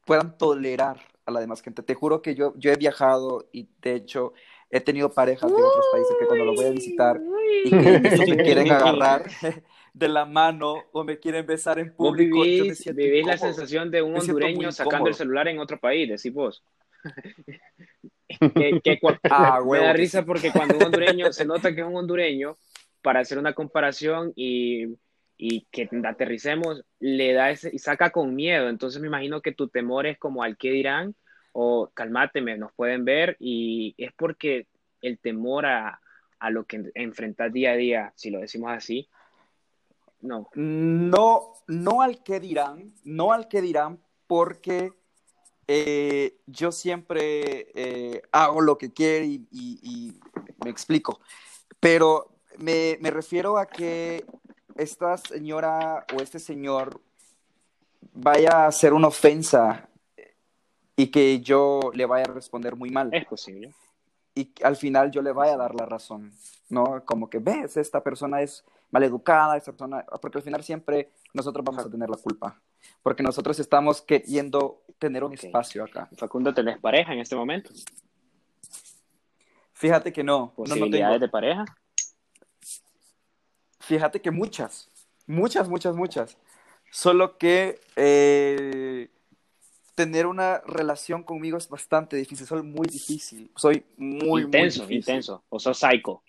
[0.04, 1.82] puedan tolerar a la demás gente.
[1.82, 4.32] Te juro que yo, yo he viajado y de hecho
[4.70, 7.20] he tenido parejas de otros países que cuando los voy a visitar
[7.64, 7.76] y que
[8.36, 9.24] me quieren agarrar
[9.94, 12.42] de la mano o me quieren besar en público.
[12.42, 16.62] Vivís, vivís la sensación de un hondureño sacando el celular en otro país, decís vos.
[18.82, 18.98] que,
[19.30, 22.56] ah, me da risa porque cuando un hondureño se nota que es un hondureño,
[23.00, 24.96] para hacer una comparación y,
[25.36, 28.68] y que aterricemos, le da ese, y saca con miedo.
[28.68, 31.14] Entonces me imagino que tu temor es como al que dirán
[31.58, 34.66] o calmate, nos pueden ver y es porque
[35.00, 36.02] el temor a,
[36.38, 39.08] a lo que enfrentas día a día, si lo decimos así,
[40.20, 40.50] no.
[40.54, 44.92] No, no al que dirán, no al que dirán, porque
[45.66, 50.20] eh, yo siempre eh, hago lo que quiero y,
[50.62, 51.20] me explico,
[51.80, 54.26] pero me, refiero a que
[54.74, 57.00] esta señora o este señor
[58.12, 59.88] vaya a hacer una ofensa
[60.96, 63.10] y que yo le vaya a responder muy mal.
[63.12, 63.72] Es posible.
[64.34, 66.32] Y al final yo le vaya a dar la razón,
[66.68, 67.04] ¿no?
[67.04, 71.86] Como que ves, esta persona es maleducada, esta persona, porque al final siempre nosotros vamos
[71.86, 72.60] a tener la culpa
[73.02, 76.08] porque nosotros estamos queriendo tener un espacio acá.
[76.16, 77.70] Facundo, ¿tenés pareja en este momento?
[79.72, 80.52] Fíjate que no.
[80.54, 81.64] ¿Posibilidades de pareja?
[83.80, 84.90] Fíjate que muchas,
[85.26, 86.36] muchas, muchas, muchas.
[86.90, 89.10] Solo que eh,
[89.96, 95.42] tener una relación conmigo es bastante difícil, soy muy difícil, soy muy intenso, muy intenso,
[95.48, 96.22] o sos psycho.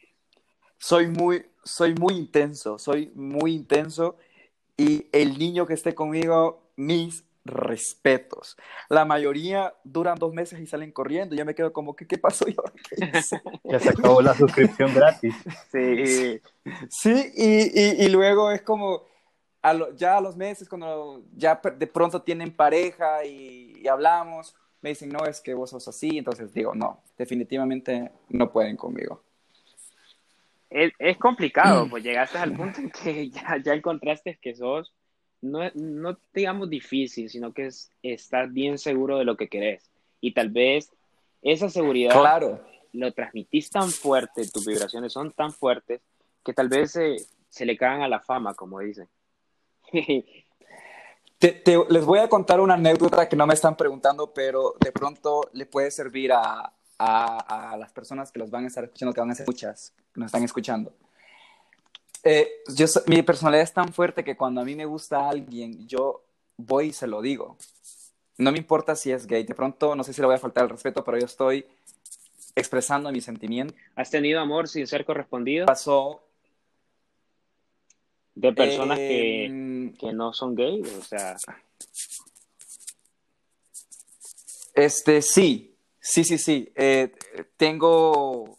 [0.80, 4.18] Soy muy, soy muy intenso, soy muy intenso
[4.78, 8.56] y el niño que esté conmigo, mis respetos.
[8.90, 11.36] La mayoría duran dos meses y salen corriendo.
[11.36, 12.46] Yo me quedo como, ¿qué, qué pasó?
[12.48, 12.64] yo
[13.64, 15.36] ya se acabó la suscripción gratis.
[15.72, 16.40] Sí,
[16.90, 19.04] sí y, y, luego es como,
[19.96, 25.10] ya a los meses, cuando ya de pronto tienen pareja y, y, hablamos, me dicen,
[25.10, 26.18] no, es que vos sos así.
[26.18, 29.22] Entonces digo, no, definitivamente no pueden conmigo.
[30.70, 34.94] Es, es complicado, pues llegaste al punto en que ya, ya encontraste que sos
[35.42, 39.90] no, no digamos difícil, sino que es estar bien seguro de lo que querés.
[40.20, 40.92] Y tal vez
[41.42, 42.60] esa seguridad claro.
[42.92, 46.02] lo transmitís tan fuerte, tus vibraciones son tan fuertes,
[46.44, 46.98] que tal vez
[47.50, 49.08] se le cagan a la fama, como dicen.
[51.90, 55.66] les voy a contar una anécdota que no me están preguntando, pero de pronto le
[55.66, 59.32] puede servir a, a, a las personas que los van a estar escuchando, que van
[59.32, 60.94] a ser muchas, que nos están escuchando.
[62.30, 66.26] Eh, yo, mi personalidad es tan fuerte que cuando a mí me gusta alguien, yo
[66.58, 67.58] voy y se lo digo.
[68.38, 69.44] No me importa si es gay.
[69.44, 71.66] De pronto, no sé si le voy a faltar el respeto, pero yo estoy
[72.56, 73.74] expresando mi sentimiento.
[73.96, 75.66] ¿Has tenido amor sin ser correspondido?
[75.66, 76.22] Pasó.
[78.36, 81.36] De personas que, em, que no son gay, o sea.
[84.74, 86.72] Este, sí, sí, sí, sí.
[86.76, 87.12] Eh,
[87.58, 88.58] tengo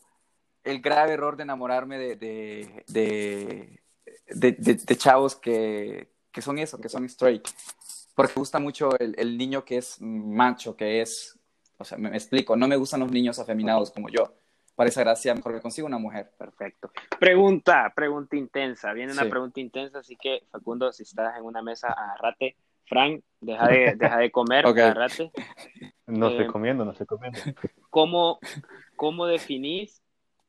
[0.64, 2.16] el grave error de enamorarme de,
[2.86, 3.80] de,
[4.28, 7.46] de, chavos que, que, son eso, que son straight.
[8.14, 11.38] Porque me gusta mucho el, el, niño que es macho, que es,
[11.78, 14.34] o sea, me, explico, no me gustan los niños afeminados como yo.
[14.78, 16.30] Para esa gracia, mejor que consigo una mujer.
[16.38, 16.92] Perfecto.
[17.18, 18.92] Pregunta, pregunta intensa.
[18.92, 22.54] Viene una pregunta intensa, así que Facundo, si estás en una mesa, agarrate.
[22.86, 25.32] Frank, deja de, deja de comer, agarrate.
[26.06, 27.40] No estoy eh, comiendo, no estoy comiendo.
[27.90, 28.38] ¿Cómo,
[28.94, 30.00] cómo definís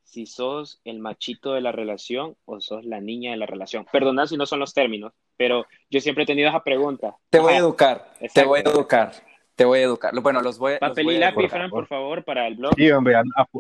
[0.04, 3.86] si sos el machito de la relación o sos la niña de la relación.
[3.92, 7.16] Perdona si no son los términos, pero yo siempre he tenido esa pregunta.
[7.32, 9.12] Te voy a educar, te voy a educar,
[9.60, 10.18] te voy a educar.
[10.22, 12.74] Bueno, los voy, Papel los y lápiz, Fran, por favor, para el blog.
[12.78, 13.16] Sí, hombre,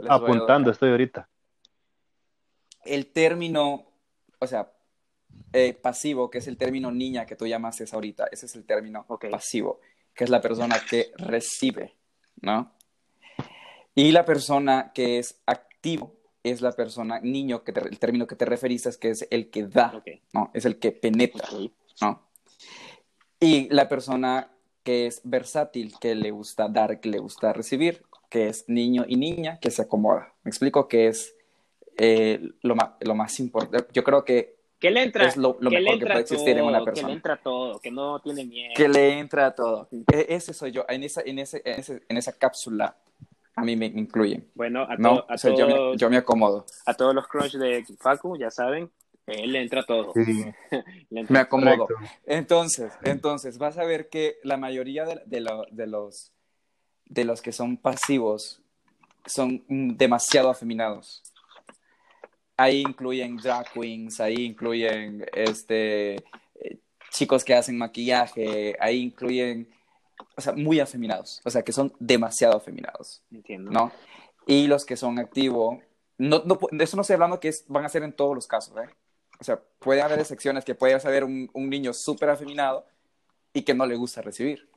[0.07, 1.27] apuntando estoy ahorita.
[2.85, 3.83] El término,
[4.39, 4.71] o sea,
[5.51, 9.05] eh, pasivo, que es el término niña que tú llamaste ahorita, ese es el término
[9.29, 9.81] pasivo,
[10.13, 11.97] que es la persona que recibe,
[12.39, 12.71] ¿no?
[13.93, 18.45] Y la persona que es activo, es la persona, niño, que el término que te
[18.45, 20.49] referiste es que es el que da, ¿no?
[20.53, 21.49] Es el que penetra,
[21.99, 22.23] ¿no?
[23.41, 24.49] Y la persona
[24.89, 29.17] que es versátil, que le gusta dar, que le gusta recibir, que es niño y
[29.17, 30.33] niña, que se acomoda.
[30.41, 31.35] Me explico que es
[31.99, 33.85] eh, lo, más, lo más importante.
[33.93, 37.07] Yo creo que que le entra, es lo, mejor que puede existir en una persona.
[37.07, 38.73] Que le entra todo, que no tiene miedo.
[38.75, 39.89] Que le entra todo.
[39.91, 42.97] E, ese soy yo, en esa, en ese, en, ese, en esa cápsula
[43.55, 44.49] a mí me incluyen.
[44.55, 46.65] Bueno, a, no, a todos, yo me, yo me, acomodo.
[46.87, 48.89] A todos los crush de Facu, ya saben,
[49.29, 50.13] él le entra todo.
[50.13, 50.45] Sí.
[51.09, 51.87] me acomodo.
[52.25, 56.31] Entonces, entonces, vas a ver que la mayoría de, de, lo, de, los,
[57.05, 58.61] de los que son pasivos
[59.25, 61.23] son demasiado afeminados.
[62.57, 66.79] Ahí incluyen drag queens, ahí incluyen este, eh,
[67.11, 69.69] chicos que hacen maquillaje, ahí incluyen
[70.35, 73.21] o sea, muy afeminados, o sea, que son demasiado afeminados.
[73.31, 73.71] Entiendo.
[73.71, 73.91] ¿No?
[74.47, 75.77] Y los que son activos,
[76.17, 78.47] no, no, de eso no estoy hablando que es, van a ser en todos los
[78.47, 78.89] casos, ¿eh?
[79.39, 82.85] O sea, puede haber excepciones que puede haber un, un niño súper afeminado
[83.53, 84.69] y que no le gusta recibir,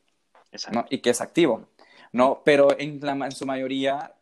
[0.73, 0.87] ¿no?
[0.89, 1.69] Y que es activo,
[2.13, 2.43] ¿no?
[2.45, 4.15] Pero en, la, en su mayoría,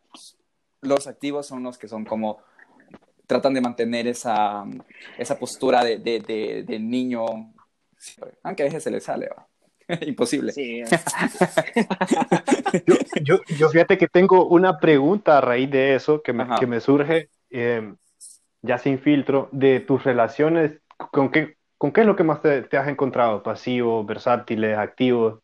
[0.81, 2.39] los activos son los que son como
[3.27, 4.65] tratan de mantener esa,
[5.17, 7.25] esa postura de, de, de, de niño,
[8.43, 9.47] aunque a veces se le sale, ¿va?
[10.01, 10.53] Imposible.
[13.23, 16.79] yo, yo, fíjate que tengo una pregunta a raíz de eso que me, que me
[16.79, 17.97] surge em,
[18.61, 20.73] ya sin filtro de tus relaciones.
[20.97, 23.43] ¿Con qué, con qué es lo que más te, has encontrado?
[23.43, 25.39] ¿Pasivos, versátiles, activos?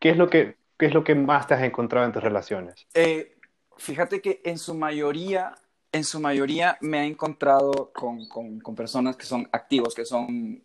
[0.00, 2.86] ¿Qué es, lo que, ¿Qué es lo que más te has encontrado en tus relaciones?
[2.94, 3.36] Eh,
[3.76, 5.54] fíjate que en su mayoría
[5.90, 10.62] en su mayoría me he encontrado con, con, con, personas que son activos, que son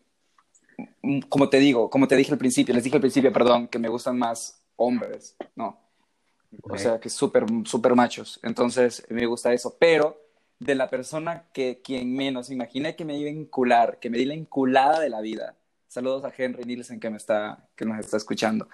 [1.02, 3.80] Mm, como te digo, como te dije al principio, les dije al principio, perdón, que
[3.80, 5.80] me gustan más hombres, ¿no?
[6.64, 8.40] O sea, que súper, súper machos.
[8.44, 9.76] Entonces, me gusta eso.
[9.80, 10.23] Pero
[10.64, 14.26] de la persona que quien menos imagina que me iba a incular, que me di
[14.26, 15.56] la inculada de la vida.
[15.88, 18.68] Saludos a Henry Nielsen que, me está, que nos está escuchando.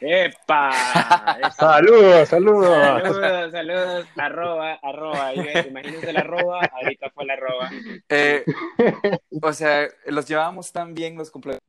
[0.00, 0.72] ¡Epa!
[1.56, 3.02] saludos, saludos.
[3.02, 4.06] Saludos, saludos.
[4.16, 5.34] Arroba, arroba.
[5.34, 7.70] Imagínense la arroba, ahorita fue la arroba.
[8.08, 8.44] Eh,
[9.40, 11.60] o sea, los llevamos tan bien, los cumpleaños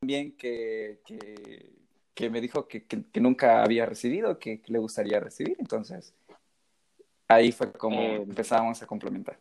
[0.00, 1.70] tan bien que, que,
[2.14, 5.56] que me dijo que, que, nunca había recibido, que, le gustaría recibir.
[5.58, 6.14] Entonces,
[7.34, 9.38] ahí fue como eh, empezábamos a complementar.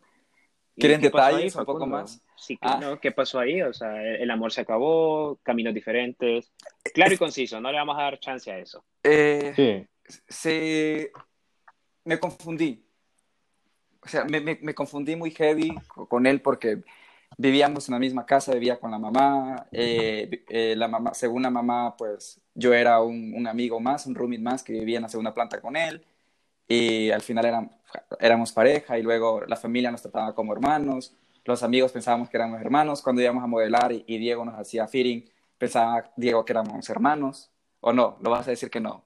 [0.75, 2.23] ¿Quieren detalles un poco más?
[2.36, 2.97] Sí, ah.
[3.01, 3.62] ¿qué pasó ahí?
[3.62, 6.51] O sea, el, amor se acabó, caminos diferentes.
[6.93, 8.84] Claro y conciso, no le vamos a dar chance a eso.
[9.04, 10.21] Eh, sí.
[10.27, 11.12] Se...
[12.04, 12.84] Me confundí.
[14.04, 15.75] O sea, me, me, confundí muy heavy
[16.10, 16.82] con él porque
[17.38, 19.67] vivíamos en la misma casa, vivía con la mamá.
[19.71, 24.15] Eh, eh, la mamá, según la mamá, pues yo era un, un, amigo más, un
[24.15, 26.04] roommate más que vivía en la segunda planta con él.
[26.67, 27.71] Y al final eran,
[28.19, 31.15] éramos pareja y luego la familia nos trataba como hermanos.
[31.45, 33.01] Los amigos pensábamos que éramos hermanos.
[33.01, 37.49] Cuando íbamos a modelar y, Diego nos hacía feeding, pensaba Diego que éramos hermanos.
[37.80, 38.17] ¿O no?
[38.21, 39.04] ¿Lo vas a decir que no?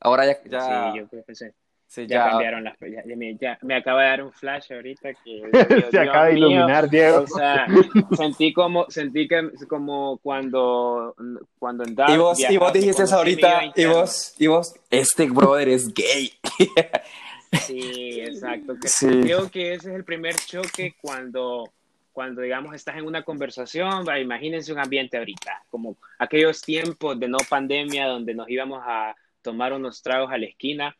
[0.00, 0.38] Ahora ya...
[0.44, 0.92] ya...
[0.92, 1.48] Sí, yo.
[1.88, 2.76] Sí, ya, cambiaron las.
[2.80, 5.42] Ya, ya, me, acaba de dar un flash ahorita que.
[5.90, 7.22] Se acaba de iluminar, Diego.
[7.22, 7.66] O sea,
[8.14, 11.16] sentí como, sentí que como cuando,
[11.58, 15.70] cuando en Y vos, y vos dijiste eso ahorita, y vos, y vos, este brother
[15.70, 16.30] es gay.
[17.66, 18.76] sí, exacto.
[19.00, 21.72] Creo que ese es el primer choque cuando,
[22.12, 24.06] cuando digamos, estás en una conversación.
[24.20, 29.72] imagínense un ambiente ahorita, como aquellos tiempos de no pandemia donde nos íbamos a tomar
[29.72, 30.96] unos tragos a la esquina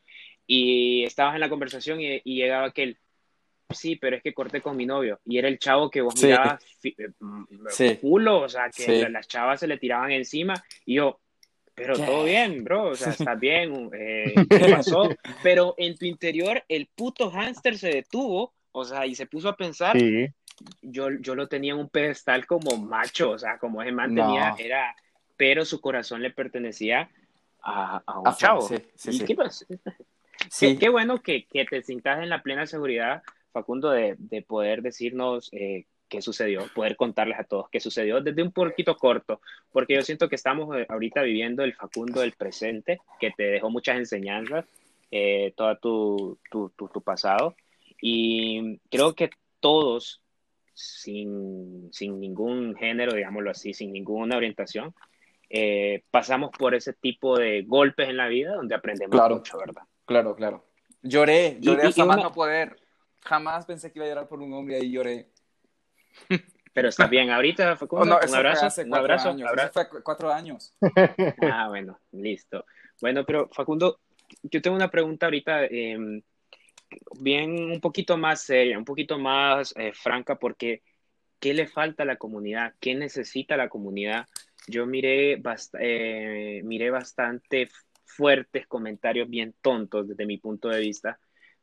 [0.46, 2.96] y estabas en la conversación y, llegaba aquel,
[3.68, 5.20] sí, pero es que corté con mi novio.
[5.26, 7.44] Y era el chavo que vos mirabas eh, mm,
[8.00, 10.54] culo, o sea, que las chavas se le tiraban encima.
[10.86, 11.20] Y yo,
[11.78, 15.08] pero todo bien, bro, o sea, estás bien, eh, ¿qué pasó?
[15.42, 19.56] pero en tu interior el puto hámster se detuvo, o sea, y se puso a
[19.56, 19.96] pensar.
[20.82, 24.56] Yo, yo lo tenía en un pedestal como macho, o sea, como ese man tenía,
[24.58, 24.94] era,
[25.36, 27.08] pero su corazón le pertenecía
[27.62, 28.62] a, a un chavo.
[28.62, 29.36] Sí, sí, ¿Y
[30.50, 30.78] Sí.
[30.78, 35.48] Qué, bueno que, que, te sientas en la plena seguridad, Facundo, de, de poder decirnos
[35.52, 39.40] eh, qué sucedió, poder contarles a todos qué sucedió desde un poquito corto,
[39.72, 43.70] porque yo siento que estamos eh, ahorita viviendo el Facundo del presente, que te dejó
[43.70, 44.64] muchas enseñanzas,
[45.10, 47.54] eh, todo tu, tu, tu, pasado,
[48.00, 50.22] y creo que todos,
[50.74, 54.94] sin, sin ningún género, digámoslo así, sin ninguna orientación,
[55.50, 59.82] eh, pasamos por ese tipo de golpes en la vida donde aprendemos mucho, ¿verdad?
[60.04, 60.64] Claro, claro.
[61.02, 62.76] Lloré, lloré hasta más no poder.
[63.20, 65.30] Jamás pensé que iba a llorar por un hombre y lloré.
[66.72, 68.36] Pero está bien, ahorita fue como un abrazo,
[68.84, 70.74] un abrazo, años, fue cuatro años.
[71.42, 72.64] Ah, bueno, listo.
[73.00, 73.98] Bueno, pero Facundo,
[74.42, 76.22] yo tengo una pregunta ahorita em,
[77.20, 80.82] bien un poquito más seria, un poquito más eh, franca, porque
[81.40, 82.74] ¿qué le falta a la comunidad?
[82.78, 84.26] ¿Qué necesita la comunidad?
[84.68, 85.42] Yo miré,
[85.80, 87.68] eh, miré bastante
[88.04, 91.18] fuertes comentarios bien tontos desde mi punto de vista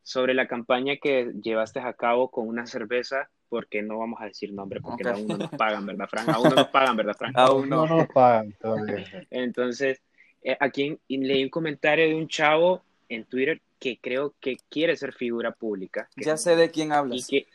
[0.05, 4.53] sobre la campaña que llevaste a cabo con una cerveza, porque no vamos a decir
[4.53, 6.29] nombre, porque aún no nos pagan, ¿verdad, Frank?
[6.29, 7.33] Aún no nos pagan, ¿verdad, Frank?
[7.35, 9.25] Aún no, nos pagan todavía.
[9.31, 9.99] Entonces,
[10.43, 15.11] eh, aquí leí un comentario de un chavo en Twitter que creo que quiere ser
[15.11, 16.07] figura pública.
[16.15, 17.27] ya sé de quién hablas.
[17.27, 17.47] Y que,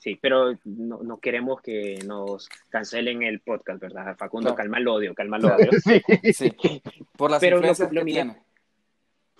[0.00, 4.16] Sí, pero no, no, queremos que nos cancelen el podcast, ¿verdad?
[4.16, 5.70] Facundo, calma el odio, calma el odio.
[5.84, 6.02] sí,
[6.32, 6.82] sí.
[7.16, 8.34] Por las pero lo, lo miré,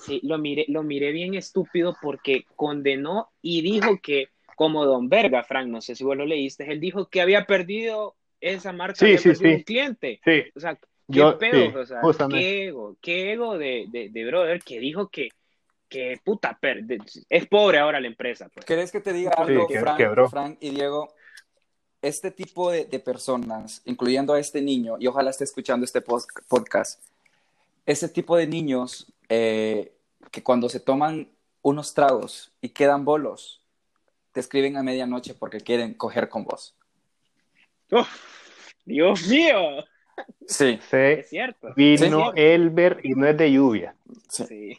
[0.00, 5.44] Sí, lo miré, lo miré bien estúpido porque condenó y dijo que, como Don Verga,
[5.44, 9.06] Frank, no sé si vos lo leíste, él dijo que había perdido esa marca, sí,
[9.06, 10.20] había perdido un cliente.
[10.24, 10.42] Sí.
[10.54, 10.78] O sea,
[11.12, 15.28] qué pedo, o sea, qué ego, qué ego de, de, de brother que dijo que
[15.90, 16.58] que puta,
[17.28, 18.48] es pobre ahora la empresa.
[18.48, 18.64] Pues.
[18.64, 21.12] ¿Querés que te diga algo, Frank, Frank, y Diego?
[22.00, 27.02] Este tipo de, personas, incluyendo a este niño, y ojalá esté escuchando este podcast,
[27.90, 29.92] ese tipo de niños eh,
[30.30, 31.28] que cuando se toman
[31.62, 33.62] unos tragos y quedan bolos,
[34.32, 36.76] te escriben a medianoche porque quieren coger con vos.
[38.84, 39.84] Dios mío.
[40.46, 40.78] Sí.
[40.92, 41.72] es cierto.
[41.74, 43.94] Vino Elber y no es de lluvia.
[44.28, 44.78] sí.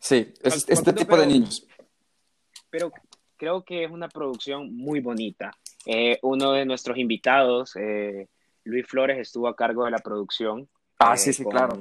[0.00, 1.66] Sí, es, este tipo de niños.
[2.70, 2.92] Pero
[3.36, 5.50] creo que es una producción muy bonita.
[5.86, 8.28] Eh, uno de nuestros invitados, eh,
[8.64, 10.68] Luis Flores, estuvo a cargo de la producción.
[10.98, 11.76] Ah, sí, sí, claro.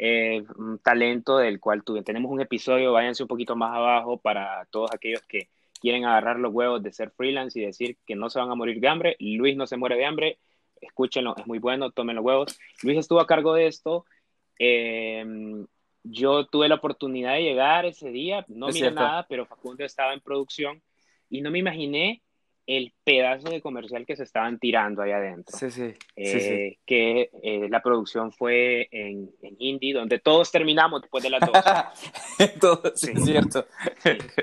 [0.00, 2.02] Eh, un talento del cual tuve.
[2.02, 5.48] Tenemos un episodio, váyanse un poquito más abajo para todos aquellos que
[5.80, 8.80] quieren agarrar los huevos de ser freelance y decir que no se van a morir
[8.80, 9.16] de hambre.
[9.18, 10.38] Luis no se muere de hambre,
[10.80, 12.58] escúchenlo, es muy bueno, tomen los huevos.
[12.82, 14.04] Luis estuvo a cargo de esto.
[14.58, 15.24] Eh,
[16.04, 20.20] yo tuve la oportunidad de llegar ese día, no miré nada, pero Facundo estaba en
[20.20, 20.80] producción
[21.28, 22.22] y no me imaginé
[22.68, 25.56] el pedazo de comercial que se estaban tirando ahí adentro.
[25.56, 25.94] Sí, sí.
[26.14, 31.40] Eh, que eh, la producción fue en, en Indie, donde todos terminamos después de las
[31.40, 31.50] dos.
[32.60, 33.66] Todo, sí, es cierto.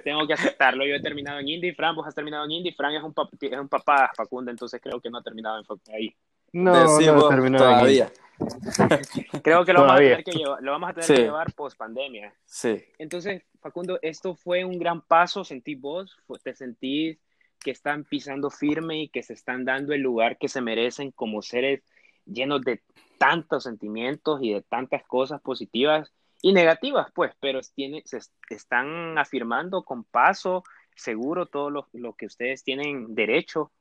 [0.04, 0.88] tengo que aceptarlo.
[0.88, 2.74] Yo he terminado en Indie, Fran, vos has terminado en Indie.
[2.74, 6.16] Fran es un, es un papá Facundo, entonces creo que no ha terminado en ahí.
[6.52, 8.12] No, no, no terminado todavía.
[9.44, 11.78] Creo que lo vamos, a tener que llevar, lo vamos a tener que llevar post
[11.78, 12.34] pandemia.
[12.44, 12.84] Sí.
[12.98, 17.18] Entonces, Facundo, esto fue un gran paso, sentí vos, te sentís
[17.60, 21.42] que están pisando firme y que se están dando el lugar que se merecen como
[21.42, 21.84] seres
[22.26, 22.82] llenos de
[23.18, 29.84] tantos sentimientos y de tantas cosas positivas y negativas, pues, pero tiene, se están afirmando
[29.84, 30.64] con paso
[30.96, 33.72] seguro todo lo, lo que ustedes tienen derecho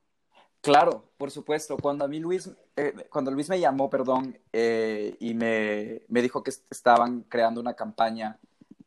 [0.64, 1.76] Claro, por supuesto.
[1.76, 6.42] Cuando a mí Luis, eh, cuando Luis me llamó, perdón, eh, y me, me, dijo
[6.42, 8.38] que estaban creando una campaña,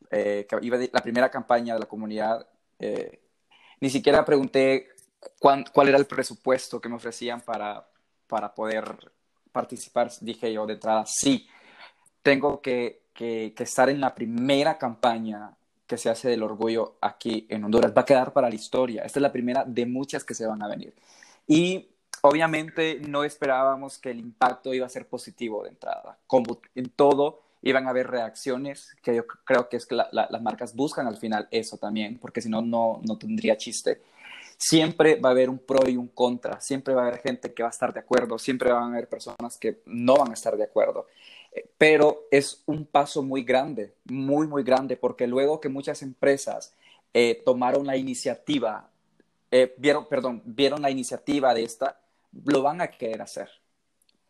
[0.10, 2.48] eh, que iba la primera campaña de la comunidad,
[3.80, 4.90] ni siquiera pregunté
[5.40, 7.88] cuál era el presupuesto que me ofrecían para,
[8.28, 9.12] para poder
[9.52, 10.12] participar.
[10.22, 11.48] Dije yo de entrada, sí,
[12.22, 15.56] tengo que, que, que estar en la primera campaña
[15.86, 17.94] que se hace del orgullo aquí en Honduras.
[17.96, 19.04] Va a quedar para la historia.
[19.04, 20.94] Esta es la primera de muchas que se van a venir.
[21.48, 21.90] Y
[22.22, 26.20] obviamente no esperábamos que el impacto iba a ser positivo de entrada.
[26.28, 30.76] Como en todo, iban a haber reacciones, que yo creo que es que las marcas
[30.76, 34.02] buscan al final eso también, porque si no, no tendría chiste.
[34.58, 37.62] Siempre va a haber un pro y un contra, siempre va a haber gente que
[37.62, 40.58] va a estar de acuerdo, siempre van a haber personas que no van a estar
[40.58, 41.06] de acuerdo.
[41.52, 46.74] Eh, pero es un paso muy grande, muy, muy grande, porque luego que muchas empresas
[47.14, 48.90] eh, tomaron la iniciativa
[49.52, 52.00] eh, vieron, perdón, vieron la iniciativa de esta,
[52.46, 53.50] lo van a querer hacer.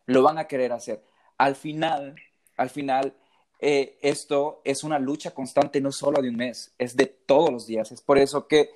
[0.06, 1.02] Lo van a querer hacer.
[1.36, 2.14] Al final,
[2.56, 3.14] al final,
[3.58, 7.66] eh, esto es una lucha constante, no solo de un mes, es de todos los
[7.66, 7.90] días.
[7.90, 8.70] Es por eso que,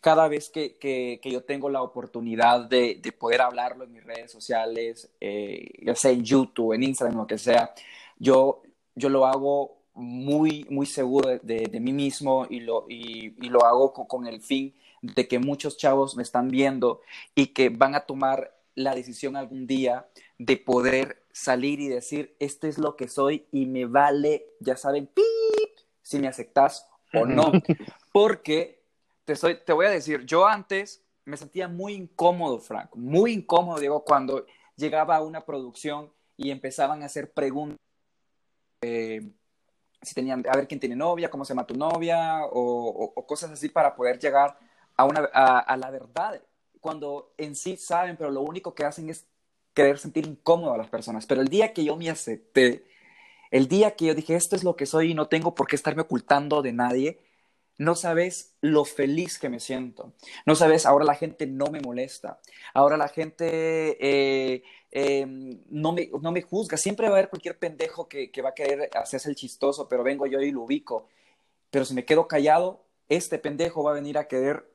[0.00, 4.30] cada vez que, que, yo tengo la oportunidad de, de, poder hablarlo en mis redes
[4.30, 7.74] sociales, eh, ya sea en YouTube, en Instagram, lo que sea,
[8.18, 8.62] yo,
[8.94, 13.92] yo lo hago muy, muy seguro de, de, mí mismo y lo, y, lo hago
[13.92, 17.00] con, con el fin de que muchos chavos me están viendo
[17.34, 20.06] y que van a tomar la decisión algún día
[20.38, 25.06] de poder salir y decir, este es lo que soy y me vale, ya saben,
[25.06, 25.24] ¡pip!
[26.02, 27.52] si me aceptas o no.
[28.12, 28.82] Porque
[29.24, 33.78] te, soy, te voy a decir, yo antes me sentía muy incómodo, Franco, muy incómodo,
[33.78, 34.44] Diego, cuando
[34.76, 37.78] llegaba a una producción y empezaban a hacer preguntas.
[38.82, 39.30] Eh,
[40.02, 43.68] si tenían, a ver quién tiene novia, cómo se llama tu novia, o cosas así
[43.68, 44.56] para poder llegar
[45.08, 46.42] a, la verdad,
[46.80, 49.26] cuando en sí saben, pero lo único que hacen es
[49.74, 51.26] querer sentir incómodo a las personas.
[51.26, 52.84] Pero el día que yo me acepté,
[53.50, 55.76] el día que yo dije, esto es lo que soy y no tengo por qué
[55.76, 57.20] estarme ocultando de nadie,
[57.80, 60.12] no sabes lo feliz que me siento.
[60.44, 62.38] No sabes, ahora la gente no me molesta.
[62.74, 66.76] Ahora la gente eh, em, no, me, no, me, juzga.
[66.76, 70.26] Siempre va a haber cualquier pendejo que, va a querer hacerse el chistoso, pero vengo
[70.26, 71.08] yo y lo ubico.
[71.70, 74.70] Pero si me quedo callado, este pendejo va a venir a querer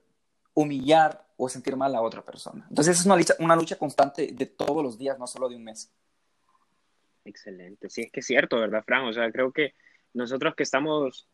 [0.56, 2.66] humillar o sentir mal a otra persona.
[2.70, 5.66] Entonces es una lucha, una lucha constante de todos los días, no solo de un
[5.66, 5.92] mes.
[7.26, 9.06] Excelente, sí, es que es cierto, ¿verdad, Fran?
[9.06, 9.74] O sea, creo que
[10.14, 11.28] nosotros que estamos,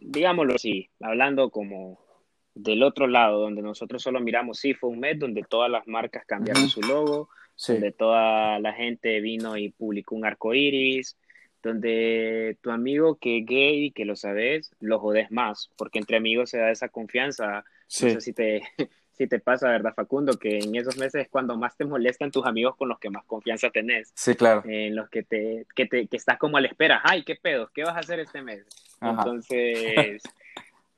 [0.00, 1.98] digámoslo así, hablando como
[2.54, 6.24] del otro lado, donde nosotros solo miramos, sí, fue un mes donde todas las marcas
[6.24, 7.28] cambiaron su logo,
[7.66, 11.16] donde toda la gente vino y publicó un arco iris,
[11.62, 16.50] donde tu amigo que es gay, que lo sabes, lo jodes más, porque entre amigos
[16.50, 17.64] se da esa confianza
[18.02, 18.62] no sé si te,
[19.12, 20.38] si te pasa, ¿verdad, Facundo?
[20.38, 23.24] Que en esos meses es cuando más te molestan tus amigos con los que más
[23.24, 24.12] confianza tenés.
[24.14, 24.62] Sí, claro.
[24.64, 27.00] En los que te, que te, que estás como a la espera.
[27.04, 27.70] Ay, ¿qué pedo?
[27.72, 28.66] ¿Qué vas a hacer este mes?
[29.00, 30.22] Entonces,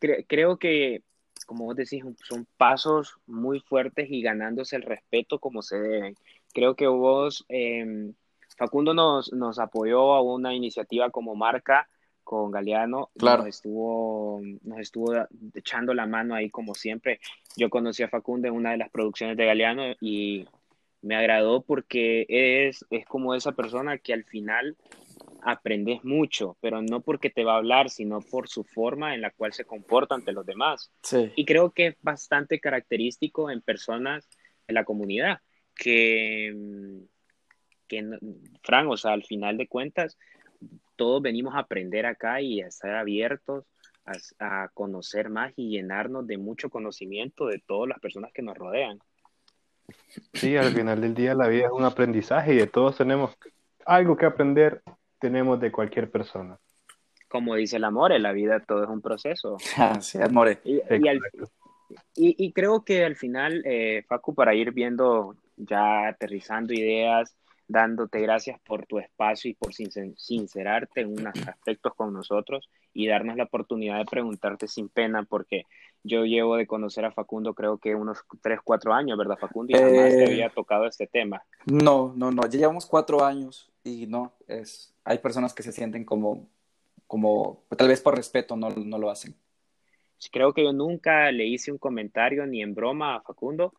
[0.28, 1.02] creo que,
[1.46, 6.14] como vos decís, son pasos muy fuertes y ganándose el respeto como se deben.
[6.54, 8.12] Creo que vos, eh,
[8.56, 11.88] Facundo nos, nos apoyó a una iniciativa como marca
[12.26, 13.10] con Galeano.
[13.16, 13.44] Claro.
[13.44, 15.14] Nos estuvo, nos estuvo
[15.54, 17.20] echando la mano ahí como siempre.
[17.56, 20.44] Yo conocí a Facundo en una de las producciones de Galeano y
[21.02, 24.76] me agradó porque es, es como esa persona que al final
[25.42, 29.30] aprendes mucho, pero no porque te va a hablar, sino por su forma en la
[29.30, 30.90] cual se comporta ante los demás.
[31.02, 31.30] Sí.
[31.36, 34.28] Y creo que es bastante característico en personas
[34.66, 35.38] de la comunidad,
[35.76, 36.52] que,
[37.86, 38.18] que
[38.64, 40.18] Fran, o sea, al final de cuentas,
[40.96, 43.64] todos venimos a aprender acá y a estar abiertos
[44.38, 48.98] a, conocer más y llenarnos de mucho conocimiento de todas las personas que nos rodean.
[50.32, 53.36] Sí, al final del día la vida es un aprendizaje y de todos tenemos
[53.84, 54.82] algo que aprender,
[55.18, 56.58] tenemos de cualquier persona.
[57.28, 59.56] Como dice el amor, en la vida todo es un proceso.
[60.00, 60.58] sí, amor.
[60.64, 60.80] Y,
[62.16, 67.36] y, creo que al final, eh, Facu, para ir viendo, ya aterrizando ideas,
[67.68, 73.36] dándote gracias por tu espacio y por sincerarte en unos aspectos con nosotros y darnos
[73.36, 75.64] la oportunidad de preguntarte sin pena, porque
[76.02, 79.76] yo llevo de conocer a Facundo creo que unos 3, 4 años, ¿verdad Facundo?
[79.76, 81.42] Y jamás te eh, había tocado este tema.
[81.66, 86.04] No, no, no, ya llevamos cuatro años y no, es, hay personas que se sienten
[86.04, 86.48] como,
[87.06, 89.34] como tal vez por respeto no, no lo hacen.
[90.32, 93.74] Creo que yo nunca le hice un comentario ni en broma a Facundo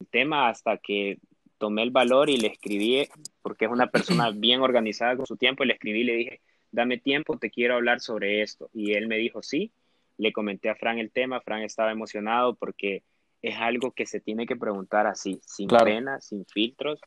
[0.00, 1.18] el tema hasta que
[1.58, 3.08] tomé el valor y le escribí,
[3.42, 6.40] porque es una persona bien organizada con su tiempo, y le escribí y le dije,
[6.70, 8.70] dame tiempo, te quiero hablar sobre esto.
[8.72, 9.72] Y él me dijo, sí,
[10.18, 13.02] le comenté a Fran el tema, Fran estaba emocionado porque
[13.42, 17.00] es algo que se tiene que preguntar así, sin pena, sin filtros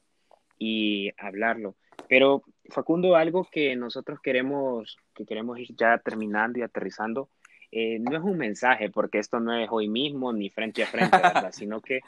[0.58, 1.76] y hablarlo.
[2.08, 7.30] Pero Facundo, algo que nosotros queremos, que queremos ir ya terminando y aterrizando,
[7.72, 11.18] eh, no es un mensaje, porque esto no es hoy mismo ni frente a frente,
[11.18, 11.52] ¿verdad?
[11.54, 12.02] sino que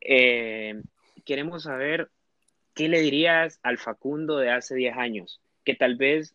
[0.00, 0.80] eh,
[1.24, 2.10] queremos saber
[2.74, 6.34] qué le dirías al Facundo de hace 10 años, que tal vez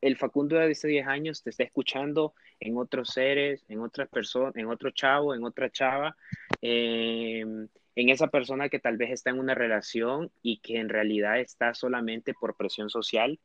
[0.00, 4.56] el Facundo de hace 10 años te está escuchando en otros seres, en otras personas,
[4.56, 6.16] en otro chavo, en otra chava,
[6.60, 11.40] em, en esa persona que tal vez está en una relación y que en realidad
[11.40, 13.38] está solamente por presión social.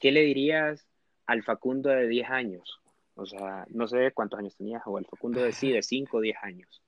[0.00, 0.86] ¿Qué le dirías
[1.26, 2.80] al Facundo de 10 años?
[3.14, 6.20] O sea, no sé cuántos años tenías, o al Facundo de sí, de 5 o
[6.20, 6.82] 10 años.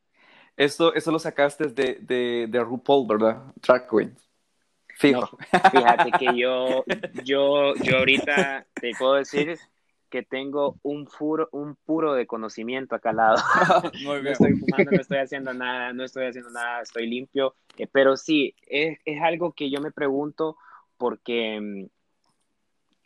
[0.56, 3.42] Esto, lo sacaste de, de, de RuPaul, ¿verdad?
[3.60, 4.16] Track Queen.
[4.96, 5.38] Fijo.
[5.72, 6.84] fíjate que yo,
[7.24, 9.58] yo, yo ahorita te puedo decir
[10.10, 13.36] que tengo un puro, un puro de conocimiento acá al lado.
[14.04, 14.24] Muy bien.
[14.24, 17.54] No estoy fumando, no estoy haciendo nada, no estoy haciendo nada, estoy limpio.
[17.78, 20.56] Eh, pero sí, es, es, algo que yo me pregunto
[20.98, 21.86] porque mm,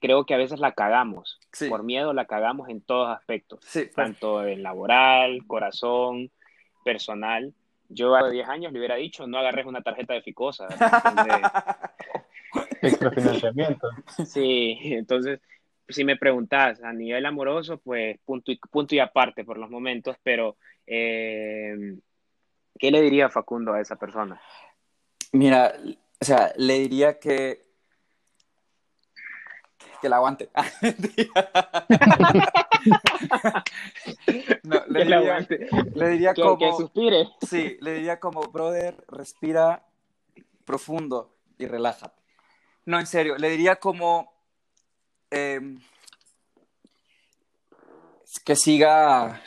[0.00, 1.38] creo que a veces la cagamos.
[1.68, 3.60] Por miedo la cagamos en todos aspectos.
[3.62, 6.32] Sí, tanto en laboral, corazón,
[6.84, 7.52] personal.
[7.88, 10.68] Yo a 10 años le hubiera dicho, no agarres una tarjeta de Ficosa.
[12.82, 13.88] Extrafinanciamiento.
[14.26, 15.40] Sí, entonces,
[15.88, 20.16] si me preguntas a nivel amoroso, pues punto y, punto y aparte por los momentos,
[20.22, 20.56] pero
[20.86, 21.96] eh,
[22.78, 24.40] ¿qué le diría Facundo a esa persona?
[25.32, 25.74] Mira,
[26.20, 27.64] o sea, le diría que
[30.04, 30.50] que la aguante.
[34.64, 35.48] no, le, diría,
[35.94, 36.58] le diría como...
[36.58, 37.30] Que suspire.
[37.40, 39.82] Sí, le diría como, brother, respira
[40.66, 42.20] profundo y relájate.
[42.84, 44.30] No, en serio, le diría como...
[45.30, 45.80] Em,
[48.44, 49.40] que siga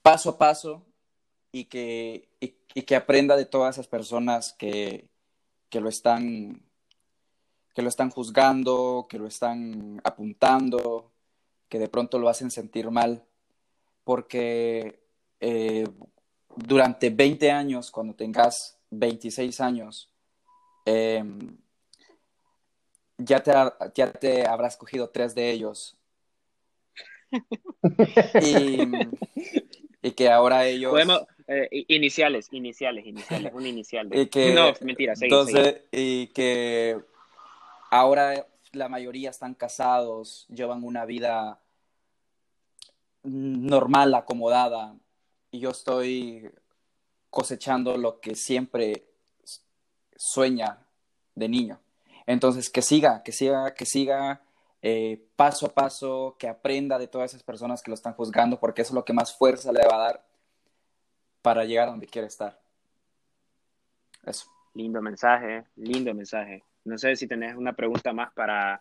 [0.00, 0.86] paso a paso
[1.52, 5.10] y que, y que aprenda de todas esas personas que,
[5.68, 6.62] que lo están
[7.74, 11.10] que lo están juzgando, que lo están apuntando,
[11.68, 13.24] que de pronto lo hacen sentir mal,
[14.04, 15.00] porque
[15.40, 15.86] eh,
[16.56, 20.08] durante 20 años, cuando tengas 26 años,
[20.84, 21.56] em,
[23.18, 23.52] ya, te,
[23.94, 25.96] ya te habrás cogido tres de ellos.
[30.00, 30.92] y, que ahora ellos...
[30.92, 34.08] Podemos, eh, iniciales, iniciales, iniciales, un inicial.
[34.30, 37.02] Que, no, mentira, entonces, y que
[37.94, 41.60] Ahora la mayoría están casados, llevan una vida
[43.22, 44.96] normal, acomodada,
[45.52, 46.50] y yo estoy
[47.30, 49.06] cosechando lo que siempre
[50.16, 50.84] sueña
[51.36, 51.78] de niño.
[52.26, 54.42] Entonces, que siga, que siga, que siga
[54.82, 58.82] eh, paso a paso, que aprenda de todas esas personas que lo están juzgando, porque
[58.82, 60.26] eso es lo que más fuerza le va a dar
[61.42, 62.60] para llegar a donde quiere estar.
[64.24, 64.50] Eso.
[64.74, 66.64] Lindo mensaje, lindo mensaje.
[66.84, 68.80] No sé si tenés una pregunta más para,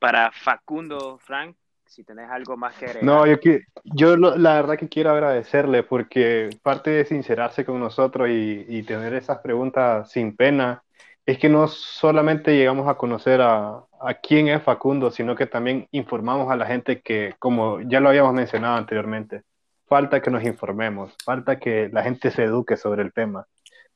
[0.00, 1.56] para Facundo, Frank,
[1.86, 3.04] si tenés algo más que agregar.
[3.04, 3.36] No, yo,
[3.84, 9.14] yo la verdad que quiero agradecerle porque parte de sincerarse con nosotros y, y, tener
[9.14, 10.82] esas preguntas sin pena
[11.24, 15.86] es que no solamente llegamos a conocer a, a quién es Facundo, sino que también
[15.92, 19.42] informamos a la gente que, como ya lo habíamos mencionado anteriormente,
[19.86, 23.46] falta que nos informemos, falta que la gente se eduque sobre el tema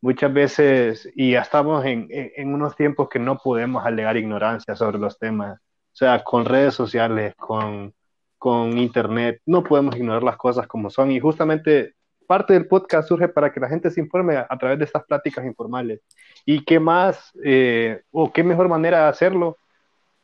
[0.01, 4.99] muchas veces, y ya estamos en, en, unos tiempos que no podemos alegar ignorancia sobre
[4.99, 7.95] los temas, o sea, con redes sociales, con,
[8.39, 11.95] con internet, no podemos ignorar las cosas como son, y justamente
[12.27, 15.45] parte del podcast surge para que la gente se informe a, través de estas pláticas
[15.47, 16.01] informales.
[16.45, 19.57] ¿Y qué más, eh, o qué mejor manera de hacerlo?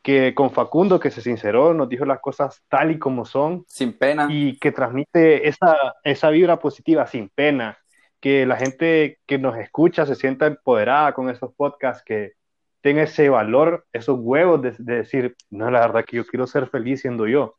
[0.05, 3.65] que con Facundo, que se sinceró, nos dijo las cosas tal y como son.
[3.67, 4.29] Sin pena.
[4.29, 7.79] Y que transmite esa, esa vibra positiva sin pena
[8.25, 12.33] que la gente que nos escucha se sienta empoderada con esos podcasts, que
[12.81, 17.03] tenga ese valor, esos huevos de, decir, no, la verdad que yo quiero ser feliz
[17.03, 17.59] siendo yo.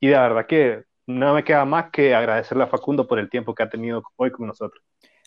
[0.00, 3.54] Y la verdad que no me queda más que agradecerle a Facundo por el tiempo
[3.54, 4.82] que ha tenido hoy con nosotros.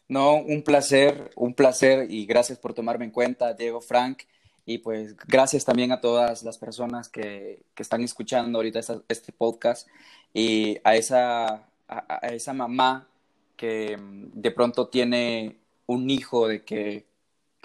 [0.10, 4.24] No, un placer, un placer y gracias por tomarme en cuenta, Diego Frank.
[4.66, 9.88] Y pues gracias también a todas las personas que, que están escuchando ahorita este podcast
[10.34, 13.08] y a esa, a esa mamá
[13.68, 17.06] De pronto tiene un hijo de que,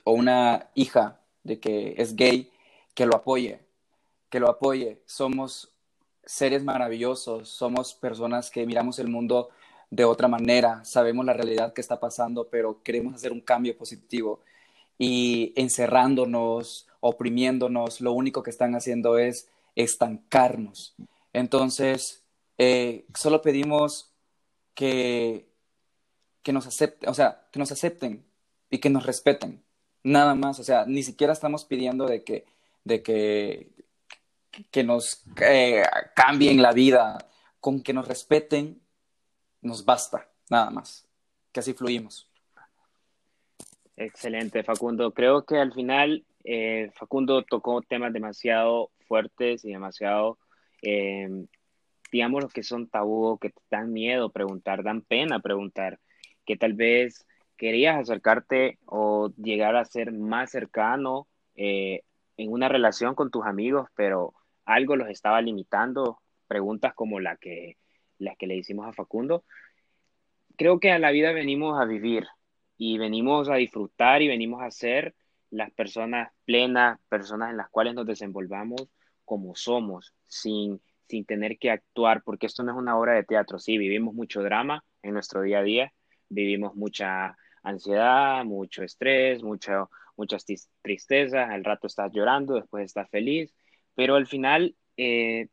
[0.05, 2.51] o una hija de que es gay,
[2.95, 3.61] que lo apoye,
[4.31, 5.03] que lo apoye.
[5.07, 5.73] Somos
[6.25, 9.49] seres maravillosos, somos personas que miramos el mundo
[9.91, 14.41] de otra manera, sabemos la realidad que está pasando, pero queremos hacer un cambio positivo
[14.99, 20.95] y encerrándonos, oprimiéndonos, lo único que están haciendo es estancarnos.
[21.33, 22.25] Entonces,
[22.59, 24.13] eh, solo pedimos
[24.75, 25.48] que,
[26.49, 28.25] que nos acepten, o sea, que nos acepten
[28.71, 29.63] y que nos respeten.
[30.03, 32.47] Nada más, o sea, ni siquiera estamos pidiendo de que,
[32.85, 33.69] de que,
[34.71, 35.83] que nos eh,
[36.17, 37.19] cambien la vida,
[37.61, 38.81] con que nos respeten,
[39.61, 41.07] nos basta, nada más,
[41.53, 42.31] que así fluimos.
[43.95, 45.13] Excelente, Facundo.
[45.13, 50.39] Creo que al final eh, Facundo tocó temas demasiado fuertes y demasiado,
[50.81, 51.29] eh,
[52.11, 56.01] digamos, que son tabú, que dan miedo preguntar, dan pena preguntar,
[56.49, 57.27] que tal vez
[57.59, 62.05] querías acercarte o llegar a ser más cercano eh,
[62.39, 64.33] en una relación con tus amigos, pero
[64.65, 67.77] algo los estaba limitando, preguntas como la que,
[68.17, 69.45] las que le hicimos a Facundo.
[70.57, 72.27] Creo que a la vida venimos a vivir
[72.79, 75.15] y venimos a disfrutar y venimos a ser
[75.51, 78.89] las personas plenas, personas en las cuales nos desenvolvamos
[79.27, 83.59] como somos, sin, sin tener que actuar, porque esto no es una obra de teatro,
[83.59, 85.93] sí, vivimos mucho drama en nuestro día a día,
[86.29, 90.45] vivimos mucha ansiedad, mucho estrés, mucho, muchas
[90.83, 93.55] tristezas, al rato estás llorando, después estás feliz,
[93.95, 95.49] pero al final eh,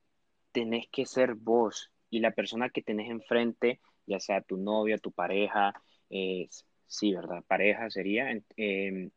[0.52, 5.12] tenés que ser vos y la persona que tenés enfrente, ya sea tu novia, tu
[5.12, 5.74] pareja,
[6.10, 6.48] eh,
[6.88, 7.44] sí, ¿verdad?
[7.48, 9.12] Pareja sería, em,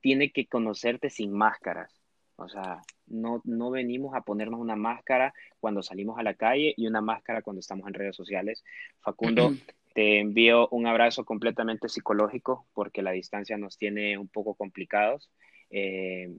[0.00, 2.00] tiene que conocerte sin máscaras.
[2.36, 6.86] O sea, no, no venimos a ponernos una máscara cuando salimos a la calle y
[6.86, 8.64] una máscara cuando estamos en redes sociales.
[9.00, 9.52] Facundo,
[9.94, 15.30] te envío un abrazo completamente psicológico porque la distancia nos tiene un poco complicados.
[15.70, 16.36] Eh,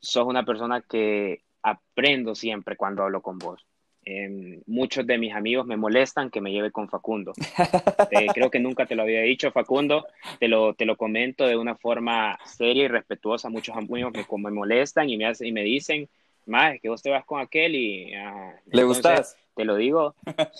[0.00, 3.66] sos una persona que aprendo siempre cuando hablo con vos.
[4.06, 7.32] Em, muchos de mis amigos me molestan que me lleve con Facundo.
[8.10, 10.06] Eh, creo que nunca te lo había dicho, Facundo.
[10.38, 13.48] Te lo, te lo comento de una forma seria y respetuosa.
[13.48, 16.08] Muchos amigos me, me molestan y me, y me dicen,
[16.46, 18.14] más que vos te vas con aquel y...
[18.14, 19.36] Ah, ¿Le gustas?
[19.56, 20.14] Te lo digo.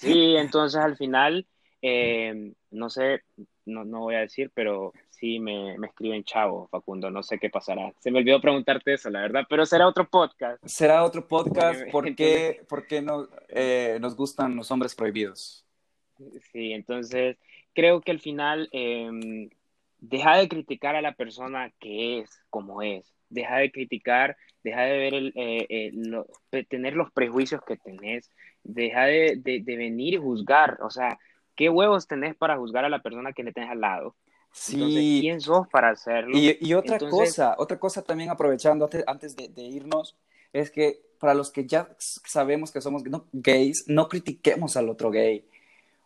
[0.00, 1.44] Sí, entonces al final,
[1.82, 3.22] eh, no sé,
[3.66, 7.50] no, no voy a decir, pero sí me, me escriben chavo, Facundo, no sé qué
[7.50, 7.92] pasará.
[8.00, 10.64] Se me olvidó preguntarte eso, la verdad, pero será otro podcast.
[10.64, 15.64] Será otro podcast, ¿por qué, no, eh, nos gustan los hombres prohibidos?
[16.52, 17.36] Sí, entonces
[17.74, 19.48] creo que al final eh,
[19.98, 24.98] deja de criticar a la persona que es como es, deja de criticar, deja de
[24.98, 25.92] ver el, eh,
[26.52, 28.30] eh tener los prejuicios que tenés,
[28.64, 31.18] deja de, de, de venir y juzgar, o sea,
[31.58, 34.14] ¿qué huevos tenés para juzgar a la persona que le tenés al lado?
[34.52, 35.18] Sí.
[35.20, 36.38] ¿quién sos para hacerlo?
[36.38, 40.16] Y, otra cosa, otra cosa también aprovechando antes, de, irnos,
[40.52, 43.02] es que para los que ya sabemos que somos
[43.32, 45.44] gays, no critiquemos al otro gay.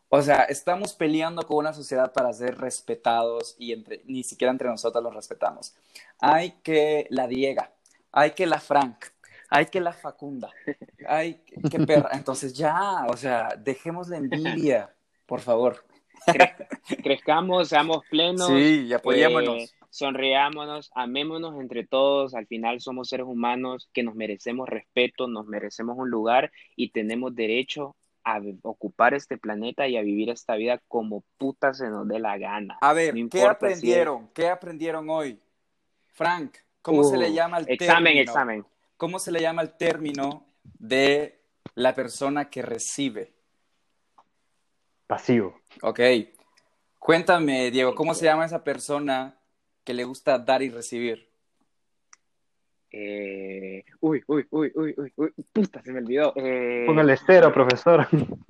[0.08, 4.68] O sea, estamos peleando con una sociedad para ser respetados y entre, ni siquiera entre
[4.68, 5.74] nosotros los respetamos.
[6.18, 7.72] Hay que la Diega,
[8.10, 9.04] hay que la Frank,
[9.50, 10.50] hay que la Facunda,
[11.06, 12.10] hay que perra.
[12.12, 14.94] Entonces ya, o sea, dejemos la envidia,
[15.32, 15.82] por favor
[17.02, 18.48] crezcamos, seamos plenos.
[18.48, 19.62] Sí, y apoyémonos.
[19.62, 22.34] Eh, sonriámonos, amémonos entre todos.
[22.34, 27.34] Al final somos seres humanos que nos merecemos respeto, nos merecemos un lugar y tenemos
[27.34, 32.18] derecho a ocupar este planeta y a vivir esta vida como puta se nos dé
[32.18, 32.76] la gana.
[32.82, 34.28] A ver, ¿qué aprendieron?
[34.34, 35.40] ¿Qué aprendieron hoy?
[36.08, 38.66] Frank, ¿cómo se le uh, llama el examen, Examen,
[38.98, 41.40] ¿Cómo se le llama el término de
[41.74, 43.32] la persona que recibe?
[45.12, 45.60] Pasivo.
[45.82, 46.00] Ok.
[46.98, 49.38] Cuéntame, Diego, ¿cómo se llama esa persona
[49.84, 51.28] que le gusta dar y recibir?
[52.90, 56.32] Eh, uy, uy, uy, uy, uy, uy, puta, se me olvidó.
[56.34, 58.08] Eh, el estero, profesor.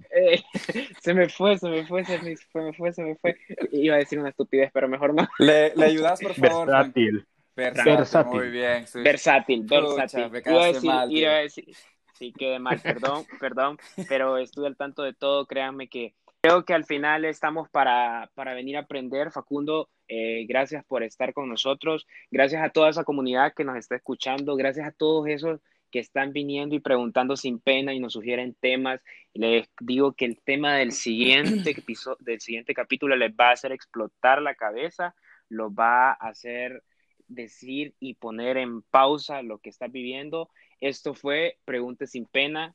[0.08, 0.40] Eh,
[1.02, 3.36] se me fue, se me fue, se me fue, se me fue,
[3.72, 5.26] Iba a decir una estupidez, pero mejor no.
[5.40, 6.68] ¿Le, le ayudas, por favor?
[6.68, 7.26] Versátil.
[7.56, 8.38] Versátil.
[8.38, 8.84] Muy bien.
[8.94, 10.30] Versátil, versátil.
[10.30, 11.74] Me iba a decir, mal, iba a decir,
[12.12, 16.14] sí, quedé mal, perdón, perdón, pero estuve al tanto de todo, créanme que
[16.44, 19.30] Creo que al final estamos para, para venir a aprender.
[19.30, 22.08] Facundo, eh, gracias por estar con nosotros.
[22.32, 24.56] Gracias a toda esa comunidad que nos está escuchando.
[24.56, 25.60] Gracias a todos esos
[25.92, 29.00] que están viniendo y preguntando sin pena y nos sugieren temas.
[29.34, 33.70] Les digo que el tema del siguiente, episodio, del siguiente capítulo les va a hacer
[33.70, 35.14] explotar la cabeza,
[35.48, 36.82] los va a hacer
[37.28, 40.48] decir y poner en pausa lo que está viviendo.
[40.80, 42.72] Esto fue Pregunte sin pena.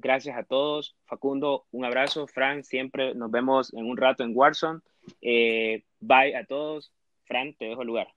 [0.00, 0.96] Gracias a todos.
[1.04, 2.26] Facundo, un abrazo.
[2.26, 4.80] Frank, siempre nos vemos en un rato en Warzone.
[5.20, 6.90] Eh, bye a todos.
[7.26, 8.08] Frank, te dejo el lugar.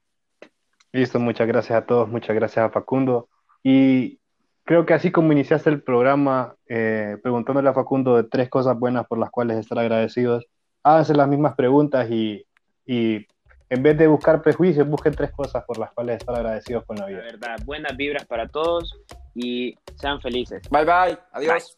[0.94, 3.28] Listo, muchas gracias a todos, muchas gracias a Facundo.
[3.64, 4.20] Y
[4.64, 9.06] creo que así como iniciaste el programa eh, preguntándole a Facundo de tres cosas buenas
[9.08, 10.46] por las cuales estar agradecidos,
[10.84, 12.46] háganse las mismas preguntas y,
[12.86, 13.26] y
[13.70, 17.08] en vez de buscar prejuicios, busquen tres cosas por las cuales estar agradecidos con la
[17.08, 17.18] vida.
[17.20, 18.96] La verdad, buenas vibras para todos
[19.34, 20.64] y sean felices.
[20.70, 21.78] Bye bye, adiós.